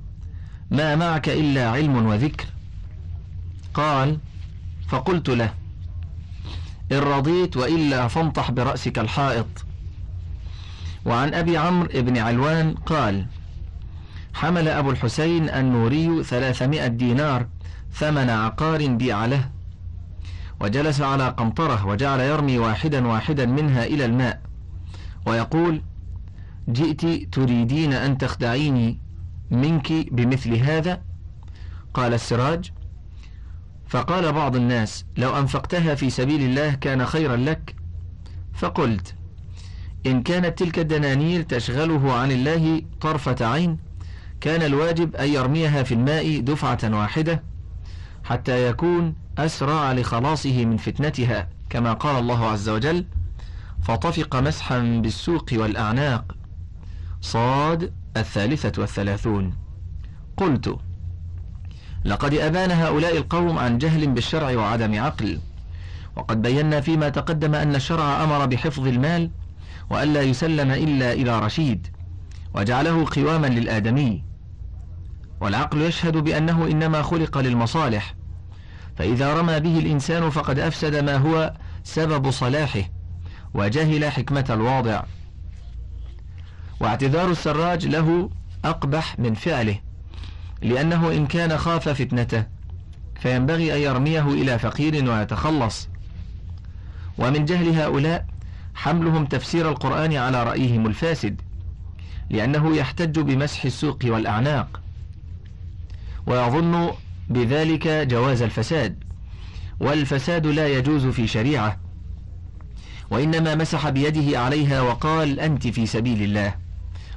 ما 0.71 0.95
معك 0.95 1.29
إلا 1.29 1.69
علم 1.69 2.05
وذكر. 2.05 2.45
قال 3.73 4.17
فقلت 4.87 5.29
له 5.29 5.53
إن 6.91 6.97
رضيت 6.97 7.57
وإلا 7.57 8.07
فانطح 8.07 8.51
برأسك 8.51 8.99
الحائط. 8.99 9.65
وعن 11.05 11.33
أبي 11.33 11.57
عمرو 11.57 11.89
بن 11.93 12.17
علوان 12.17 12.73
قال 12.73 13.25
حمل 14.33 14.67
أبو 14.67 14.91
الحسين 14.91 15.49
النوري 15.49 16.23
ثلاثمائة 16.23 16.87
دينار 16.87 17.47
ثمن 17.93 18.29
عقار 18.29 18.87
بيع 18.87 19.25
له. 19.25 19.49
وجلس 20.61 21.01
على 21.01 21.27
قنطرة 21.29 21.85
وجعل 21.85 22.19
يرمي 22.19 22.57
واحدا 22.57 23.07
واحدا 23.07 23.45
منها 23.45 23.85
إلى 23.85 24.05
الماء. 24.05 24.41
ويقول 25.25 25.81
جئت 26.69 27.33
تريدين 27.33 27.93
أن 27.93 28.17
تخدعيني 28.17 28.99
منك 29.51 29.93
بمثل 30.11 30.55
هذا؟ 30.55 31.01
قال 31.93 32.13
السراج. 32.13 32.71
فقال 33.87 34.31
بعض 34.31 34.55
الناس 34.55 35.05
لو 35.17 35.37
أنفقتها 35.37 35.95
في 35.95 36.09
سبيل 36.09 36.41
الله 36.41 36.73
كان 36.73 37.05
خيرا 37.05 37.35
لك. 37.35 37.75
فقلت 38.53 39.15
إن 40.05 40.23
كانت 40.23 40.59
تلك 40.59 40.79
الدنانير 40.79 41.41
تشغله 41.41 42.13
عن 42.13 42.31
الله 42.31 42.81
طرفة 43.01 43.45
عين 43.45 43.77
كان 44.41 44.61
الواجب 44.61 45.15
أن 45.15 45.29
يرميها 45.29 45.83
في 45.83 45.93
الماء 45.93 46.39
دفعة 46.39 46.79
واحدة 46.83 47.43
حتى 48.23 48.67
يكون 48.67 49.15
أسرع 49.37 49.91
لخلاصه 49.93 50.65
من 50.65 50.77
فتنتها 50.77 51.47
كما 51.69 51.93
قال 51.93 52.19
الله 52.19 52.45
عز 52.45 52.69
وجل 52.69 53.05
فطفق 53.83 54.35
مسحا 54.35 54.79
بالسوق 54.79 55.49
والأعناق 55.53 56.35
صاد 57.21 57.93
الثالثة 58.17 58.81
والثلاثون. 58.81 59.53
قلت 60.37 60.77
لقد 62.05 62.33
أبان 62.33 62.71
هؤلاء 62.71 63.17
القوم 63.17 63.57
عن 63.57 63.77
جهل 63.77 64.07
بالشرع 64.07 64.55
وعدم 64.55 64.99
عقل 64.99 65.39
وقد 66.15 66.41
بينا 66.41 66.81
فيما 66.81 67.09
تقدم 67.09 67.55
أن 67.55 67.75
الشرع 67.75 68.23
أمر 68.23 68.45
بحفظ 68.45 68.87
المال 68.87 69.29
وألا 69.89 70.21
يسلم 70.21 70.71
إلا 70.71 71.13
إلى 71.13 71.39
رشيد 71.39 71.87
وجعله 72.53 73.05
قواما 73.15 73.47
للآدمي. 73.47 74.23
والعقل 75.41 75.81
يشهد 75.81 76.17
بأنه 76.17 76.67
إنما 76.67 77.01
خلق 77.01 77.37
للمصالح 77.37 78.15
فإذا 78.97 79.33
رمى 79.33 79.59
به 79.59 79.79
الإنسان 79.79 80.29
فقد 80.29 80.59
أفسد 80.59 80.95
ما 80.95 81.15
هو 81.17 81.53
سبب 81.83 82.31
صلاحه 82.31 82.83
وجهل 83.53 84.11
حكمة 84.11 84.45
الواضع. 84.49 85.03
واعتذار 86.79 87.31
السراج 87.31 87.87
له 87.87 88.29
أقبح 88.65 89.19
من 89.19 89.33
فعله 89.33 89.79
لأنه 90.61 91.11
إن 91.11 91.27
كان 91.27 91.57
خاف 91.57 91.89
فتنته 91.89 92.45
فينبغي 93.21 93.75
أن 93.75 93.79
يرميه 93.79 94.27
إلى 94.27 94.59
فقير 94.59 95.09
ويتخلص. 95.09 95.89
ومن 97.17 97.45
جهل 97.45 97.69
هؤلاء 97.69 98.25
حملهم 98.75 99.25
تفسير 99.25 99.69
القرآن 99.69 100.13
على 100.13 100.43
رأيهم 100.43 100.87
الفاسد 100.87 101.41
لأنه 102.29 102.75
يحتج 102.75 103.19
بمسح 103.19 103.65
السوق 103.65 103.99
والأعناق. 104.05 104.81
ويظن 106.25 106.91
بذلك 107.31 107.87
جواز 107.87 108.41
الفساد. 108.41 109.03
والفساد 109.79 110.47
لا 110.47 110.67
يجوز 110.67 111.05
في 111.07 111.27
شريعة 111.27 111.79
وإنما 113.11 113.55
مسح 113.55 113.89
بيده 113.89 114.39
عليها 114.39 114.81
وقال 114.81 115.39
أنت 115.39 115.67
في 115.67 115.85
سبيل 115.85 116.21
الله. 116.23 116.55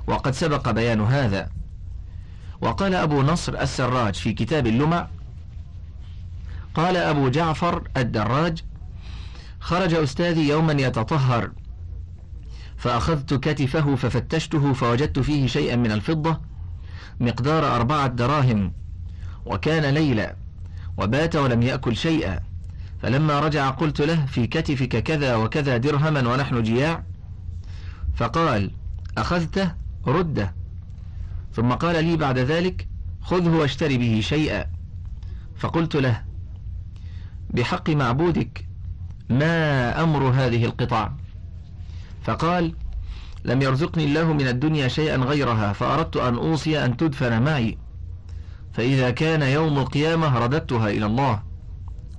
وقد 0.06 0.32
سبق 0.32 0.70
بيان 0.70 1.00
هذا. 1.00 1.48
وقال 2.60 2.94
أبو 2.94 3.22
نصر 3.22 3.60
السراج 3.60 4.14
في 4.14 4.32
كتاب 4.32 4.66
اللمع 4.66 5.08
قال 6.74 6.96
أبو 6.96 7.28
جعفر 7.28 7.88
الدراج 7.96 8.64
خرج 9.60 9.94
أستاذي 9.94 10.48
يوما 10.48 10.72
يتطهر 10.72 11.50
فأخذت 12.76 13.34
كتفه 13.34 13.96
ففتشته 13.96 14.72
فوجدت 14.72 15.18
فيه 15.18 15.46
شيئا 15.46 15.76
من 15.76 15.92
الفضة 15.92 16.40
مقدار 17.20 17.76
أربعة 17.76 18.06
دراهم. 18.06 18.72
وكان 19.46 19.94
ليلا 19.94 20.34
وبات 20.96 21.36
ولم 21.36 21.62
يأكل 21.62 21.96
شيئا. 21.96 22.40
فلما 23.02 23.40
رجع 23.40 23.70
قلت 23.70 24.00
له 24.00 24.26
في 24.26 24.46
كتفك 24.46 25.02
كذا 25.02 25.36
وكذا 25.36 25.76
درهما 25.76 26.28
ونحن 26.28 26.62
جياع؟ 26.62 27.02
فقال 28.16 28.70
أخذته 29.18 29.72
رده. 30.06 30.54
ثم 31.54 31.72
قال 31.72 32.04
لي 32.04 32.16
بعد 32.16 32.38
ذلك 32.38 32.88
خذه 33.22 33.48
واشتري 33.48 33.98
به 33.98 34.20
شيئا. 34.20 34.66
فقلت 35.56 35.96
له 35.96 36.22
بحق 37.50 37.90
معبودك 37.90 38.66
ما 39.30 40.02
أمر 40.02 40.28
هذه 40.28 40.64
القطع 40.64 41.12
فقال 42.24 42.74
لم 43.44 43.62
يرزقني 43.62 44.04
الله 44.04 44.32
من 44.32 44.48
الدنيا 44.48 44.88
شيئا 44.88 45.16
غيرها 45.16 45.72
فأردت 45.72 46.16
أن 46.16 46.34
أوصي 46.34 46.84
أن 46.84 46.96
تدفن 46.96 47.42
معي. 47.42 47.78
فإذا 48.74 49.10
كان 49.10 49.42
يوم 49.42 49.78
القيامة 49.78 50.38
رددتها 50.38 50.88
إلى 50.88 51.06
الله 51.06 51.42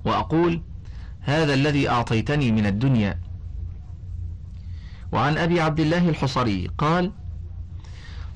وأقول 0.04 0.62
هذا 1.20 1.54
الذي 1.54 1.88
أعطيتني 1.88 2.52
من 2.52 2.66
الدنيا. 2.66 3.20
وعن 5.12 5.38
أبي 5.38 5.60
عبد 5.60 5.80
الله 5.80 6.08
الحصري 6.08 6.70
قال 6.78 7.12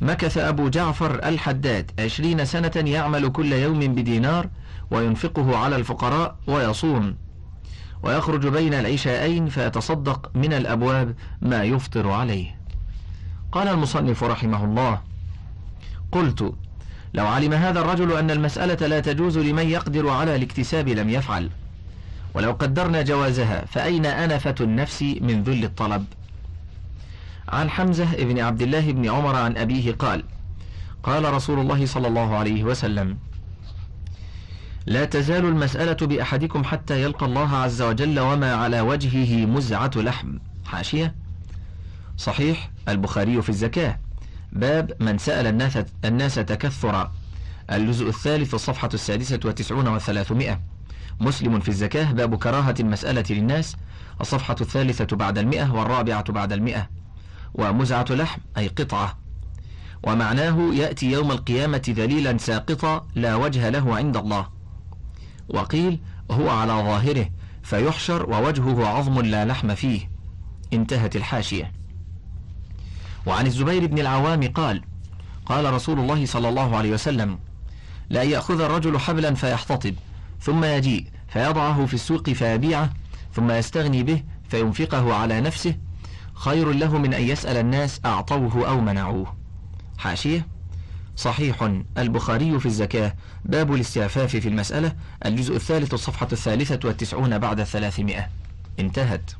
مكث 0.00 0.38
أبو 0.38 0.68
جعفر 0.68 1.14
الحداد 1.28 1.90
عشرين 1.98 2.44
سنة 2.44 2.72
يعمل 2.76 3.28
كل 3.28 3.52
يوم 3.52 3.80
بدينار 3.80 4.48
وينفقه 4.90 5.56
على 5.56 5.76
الفقراء 5.76 6.36
ويصوم 6.46 7.16
ويخرج 8.02 8.46
بين 8.46 8.74
العشاءين 8.74 9.48
فيتصدق 9.48 10.30
من 10.34 10.52
الأبواب 10.52 11.14
ما 11.42 11.64
يفطر 11.64 12.10
عليه. 12.10 12.60
قال 13.52 13.68
المصنف 13.68 14.24
رحمه 14.24 14.64
الله 14.64 15.00
قلت 16.12 16.54
لو 17.14 17.26
علم 17.26 17.52
هذا 17.52 17.80
الرجل 17.80 18.12
أن 18.16 18.30
المسألة 18.30 18.86
لا 18.86 19.00
تجوز 19.00 19.38
لمن 19.38 19.68
يقدر 19.68 20.08
على 20.08 20.36
الاكتساب 20.36 20.88
لم 20.88 21.10
يفعل. 21.10 21.50
ولو 22.34 22.52
قدرنا 22.52 23.02
جوازها 23.02 23.64
فأين 23.64 24.06
أنفة 24.06 24.54
النفس 24.60 25.02
من 25.02 25.42
ذل 25.42 25.64
الطلب؟ 25.64 26.04
عن 27.48 27.70
حمزة 27.70 28.16
بن 28.16 28.38
عبد 28.38 28.62
الله 28.62 28.92
بن 28.92 29.10
عمر 29.10 29.36
عن 29.36 29.56
أبيه 29.56 29.92
قال 29.92 30.24
قال 31.02 31.34
رسول 31.34 31.58
الله 31.58 31.86
صلى 31.86 32.08
الله 32.08 32.36
عليه 32.36 32.64
وسلم 32.64 33.18
لا 34.86 35.04
تزال 35.04 35.44
المسألة 35.44 36.06
بأحدكم 36.06 36.64
حتى 36.64 37.02
يلقى 37.02 37.26
الله 37.26 37.56
عز 37.56 37.82
وجل 37.82 38.20
وما 38.20 38.54
على 38.54 38.80
وجهه 38.80 39.46
مزعة 39.46 39.90
لحم. 39.96 40.38
حاشية. 40.66 41.14
صحيح 42.16 42.70
البخاري 42.88 43.42
في 43.42 43.48
الزكاة. 43.48 43.98
باب 44.52 44.92
من 45.00 45.18
سأل 45.18 45.46
الناس, 45.46 45.78
الناس 46.04 46.34
تكثرا. 46.34 47.12
الجزء 47.72 48.08
الثالث 48.08 48.54
الصفحة 48.54 48.88
السادسة 48.94 49.40
وتسعون 49.44 49.88
وثلاثمائة 49.88 50.60
مسلم 51.20 51.60
في 51.60 51.68
الزكاة 51.68 52.12
باب 52.12 52.34
كراهة 52.38 52.74
المسألة 52.80 53.24
للناس. 53.30 53.76
الصفحة 54.20 54.56
الثالثة 54.60 55.16
بعد 55.16 55.38
المئة 55.38 55.72
والرابعة 55.72 56.32
بعد 56.32 56.52
المئة. 56.52 56.90
ومزعة 57.54 58.06
لحم 58.10 58.40
أي 58.58 58.68
قطعة. 58.68 59.18
ومعناه 60.02 60.70
يأتي 60.74 61.10
يوم 61.10 61.30
القيامة 61.30 61.82
ذليلا 61.88 62.38
ساقطا 62.38 63.06
لا 63.14 63.34
وجه 63.34 63.68
له 63.68 63.96
عند 63.96 64.16
الله. 64.16 64.48
وقيل 65.48 66.00
هو 66.30 66.50
على 66.50 66.72
ظاهره 66.72 67.30
فيحشر 67.62 68.30
ووجهه 68.30 68.86
عظم 68.86 69.20
لا 69.20 69.44
لحم 69.44 69.74
فيه. 69.74 70.10
انتهت 70.72 71.16
الحاشية. 71.16 71.79
وعن 73.26 73.46
الزبير 73.46 73.86
بن 73.86 73.98
العوام 73.98 74.48
قال 74.48 74.82
قال 75.46 75.74
رسول 75.74 75.98
الله 75.98 76.26
صلى 76.26 76.48
الله 76.48 76.76
عليه 76.76 76.92
وسلم 76.92 77.38
لا 78.10 78.22
يأخذ 78.22 78.60
الرجل 78.60 78.98
حبلا 78.98 79.34
فيحتطب 79.34 79.94
ثم 80.40 80.64
يجيء 80.64 81.06
فيضعه 81.28 81.86
في 81.86 81.94
السوق 81.94 82.30
فيبيعه 82.30 82.90
ثم 83.34 83.50
يستغني 83.50 84.02
به 84.02 84.22
فينفقه 84.48 85.14
على 85.14 85.40
نفسه 85.40 85.74
خير 86.34 86.72
له 86.72 86.98
من 86.98 87.14
أن 87.14 87.22
يسأل 87.22 87.56
الناس 87.56 88.00
أعطوه 88.04 88.68
أو 88.68 88.80
منعوه. 88.80 89.36
حاشية. 89.98 90.46
صحيح 91.16 91.70
البخاري 91.98 92.60
في 92.60 92.66
الزكاة 92.66 93.14
باب 93.44 93.74
الاستعفاف 93.74 94.36
في 94.36 94.48
المسألة 94.48 94.92
الجزء 95.26 95.56
الثالث 95.56 95.94
الصفحة 95.94 96.28
الثالثة 96.32 96.88
والتسعون 96.88 97.38
بعد 97.38 97.60
الثلاثمائة. 97.60 98.28
انتهت. 98.78 99.30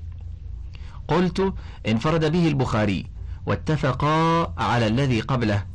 قلت 1.09 1.55
انفرد 1.89 2.33
به 2.33 2.49
البخاري 2.49 3.07
واتفقا 3.47 4.55
على 4.59 4.87
الذي 4.87 5.21
قبله. 5.21 5.67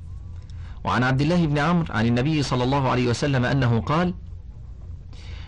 وعن 0.83 1.03
عبد 1.03 1.21
الله 1.21 1.45
بن 1.45 1.57
عمرو 1.57 1.85
عن 1.89 2.05
النبي 2.05 2.43
صلى 2.43 2.63
الله 2.63 2.89
عليه 2.89 3.07
وسلم 3.07 3.45
أنه 3.45 3.79
قال 3.79 4.13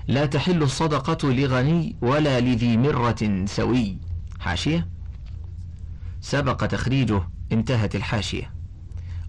لا 0.08 0.26
تحل 0.26 0.64
الصدقة 0.64 1.32
لغني 1.32 1.96
ولا 2.02 2.40
لذي 2.40 2.78
مرة 2.78 3.46
سوي. 3.46 3.98
حاشية. 4.40 4.88
سبق 6.22 6.66
تخريجه 6.66 7.22
انتهت 7.52 7.96
الحاشية. 7.96 8.54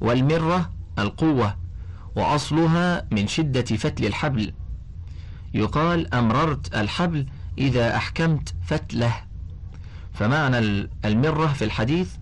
والمرة 0.00 0.70
القوة 0.98 1.56
وأصلها 2.16 3.06
من 3.10 3.26
شدة 3.26 3.62
فتل 3.62 4.04
الحبل. 4.04 4.52
يقال 5.54 6.14
أمررت 6.14 6.74
الحبل 6.74 7.26
إذا 7.58 7.96
أحكمت 7.96 8.54
فتله. 8.66 9.14
فمعنى 10.12 10.58
المرة 11.04 11.46
في 11.46 11.64
الحديث 11.64 12.14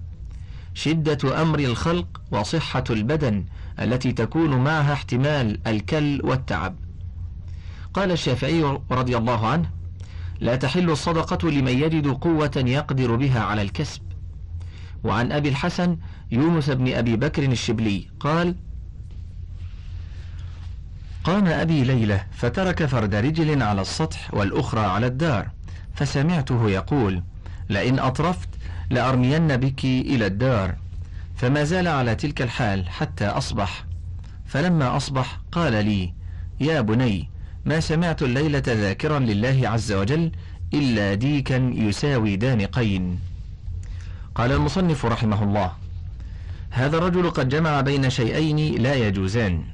شدة 0.76 1.42
أمر 1.42 1.58
الخلق 1.58 2.20
وصحة 2.30 2.84
البدن 2.90 3.44
التي 3.80 4.12
تكون 4.12 4.64
معها 4.64 4.92
احتمال 4.92 5.58
الكل 5.66 6.20
والتعب. 6.24 6.76
قال 7.94 8.10
الشافعي 8.10 8.80
رضي 8.90 9.16
الله 9.16 9.46
عنه 9.46 9.70
لا 10.40 10.56
تحل 10.56 10.90
الصدقة 10.90 11.50
لمن 11.50 11.72
يجد 11.72 12.06
قوة 12.06 12.50
يقدر 12.56 13.16
بها 13.16 13.40
على 13.40 13.62
الكسب. 13.62 14.02
وعن 15.04 15.32
أبي 15.32 15.48
الحسن 15.48 15.96
يونس 16.30 16.70
بن 16.70 16.94
أبي 16.94 17.16
بكر 17.16 17.42
الشبلي 17.42 18.08
قال 18.20 18.54
قام 21.24 21.46
أبي 21.46 21.84
ليلة 21.84 22.24
فترك 22.32 22.86
فرد 22.86 23.14
رجل 23.14 23.62
على 23.62 23.80
السطح 23.80 24.34
والأخرى 24.34 24.80
على 24.80 25.06
الدار 25.06 25.50
فسمعته 25.94 26.70
يقول 26.70 27.22
لئن 27.68 27.98
أطرفت 27.98 28.48
لأرمين 28.90 29.56
بك 29.56 29.84
إلى 29.84 30.26
الدار. 30.26 30.74
فما 31.36 31.64
زال 31.64 31.88
على 31.88 32.14
تلك 32.14 32.42
الحال 32.42 32.88
حتى 32.88 33.26
أصبح. 33.26 33.84
فلما 34.46 34.96
أصبح 34.96 35.40
قال 35.52 35.72
لي 35.72 36.12
يا 36.60 36.80
بني 36.80 37.28
ما 37.64 37.80
سمعت 37.80 38.22
الليلة 38.22 38.62
ذاكرا 38.66 39.18
لله 39.18 39.68
عز 39.68 39.92
وجل 39.92 40.32
إلا 40.74 41.14
ديكا 41.14 41.72
يساوي 41.74 42.36
دانقين. 42.36 43.18
قال 44.34 44.52
المصنف 44.52 45.06
رحمه 45.06 45.42
الله 45.42 45.72
هذا 46.70 46.98
الرجل 46.98 47.30
قد 47.30 47.48
جمع 47.48 47.80
بين 47.80 48.10
شيئين 48.10 48.82
لا 48.82 48.94
يجوزان. 48.94 49.64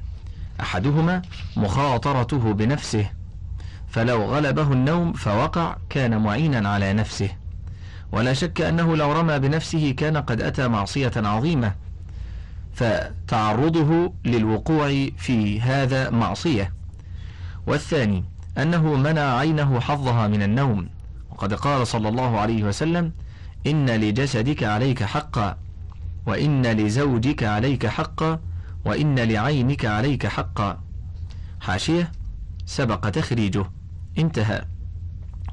أحدهما 0.61 1.23
مخاطرته 1.57 2.53
بنفسه 2.53 3.11
فلو 3.91 4.25
غلبه 4.25 4.73
النوم 4.73 5.13
فوقع 5.13 5.77
كان 5.91 6.23
معينا 6.23 6.69
على 6.69 6.93
نفسه. 6.93 7.42
ولا 8.13 8.33
شك 8.33 8.61
أنه 8.61 8.97
لو 8.97 9.13
رمى 9.13 9.39
بنفسه 9.39 9.91
كان 9.91 10.17
قد 10.17 10.41
أتى 10.41 10.69
معصية 10.69 11.13
عظيمة 11.17 11.75
فتعرضه 12.75 14.13
للوقوع 14.25 15.09
في 15.17 15.61
هذا 15.61 16.11
معصية. 16.11 16.73
والثاني 17.67 18.25
أنه 18.59 18.95
منع 18.95 19.37
عينه 19.39 19.81
حظها 19.81 20.29
من 20.29 20.43
النوم. 20.43 20.89
وقد 21.31 21.55
قال 21.55 21.87
صلى 21.87 22.09
الله 22.09 22.41
عليه 22.41 22.65
وسلم 22.65 23.13
إن 23.67 23.91
لجسدك 23.91 24.63
عليك 24.63 25.03
حقا 25.03 25.57
وإن 26.27 26.67
لزوجك 26.67 27.43
عليك 27.43 27.87
حقا 27.87 28.41
وإن 28.85 29.19
لعينك 29.19 29.85
عليك 29.85 30.27
حقا. 30.27 30.81
حاشية 31.61 32.13
سبق 32.67 33.09
تخريجه. 33.09 33.65
انتهى. 34.19 34.65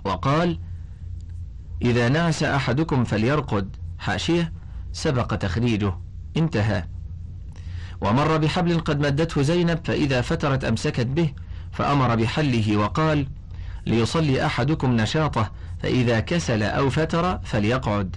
وقال 0.05 0.59
إذا 1.81 2.09
نعس 2.09 2.43
أحدكم 2.43 3.03
فليرقد. 3.03 3.75
حاشية. 3.99 4.53
سبق 4.93 5.35
تخريجه. 5.35 5.93
انتهى. 6.37 6.83
ومر 8.01 8.37
بحبل 8.37 8.79
قد 8.79 8.99
مدته 8.99 9.41
زينب 9.41 9.79
فإذا 9.83 10.21
فترت 10.21 10.63
أمسكت 10.63 11.05
به 11.05 11.33
فأمر 11.71 12.15
بحله 12.15 12.77
وقال 12.77 13.27
ليصلي 13.85 14.45
أحدكم 14.45 14.95
نشاطه 14.95 15.51
فإذا 15.83 16.19
كسل 16.19 16.63
أو 16.63 16.89
فتر 16.89 17.39
فليقعد. 17.39 18.15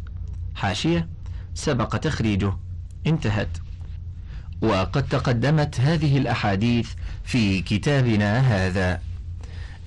حاشية. 0.54 1.08
سبق 1.54 1.96
تخريجه. 1.96 2.52
انتهت. 3.06 3.58
وقد 4.62 5.08
تقدمت 5.08 5.80
هذه 5.80 6.18
الأحاديث 6.18 6.90
في 7.24 7.62
كتابنا 7.62 8.38
هذا. 8.38 9.11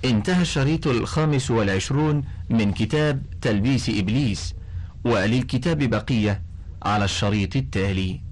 انتهى 0.09 0.41
الشريط 0.41 0.87
الخامس 0.87 1.51
والعشرون 1.51 2.23
من 2.49 2.71
كتاب 2.71 3.23
تلبيس 3.41 3.89
إبليس 3.89 4.53
وللكتاب 5.05 5.77
بقية 5.77 6.41
على 6.83 7.05
الشريط 7.05 7.55
التالي. 7.55 8.24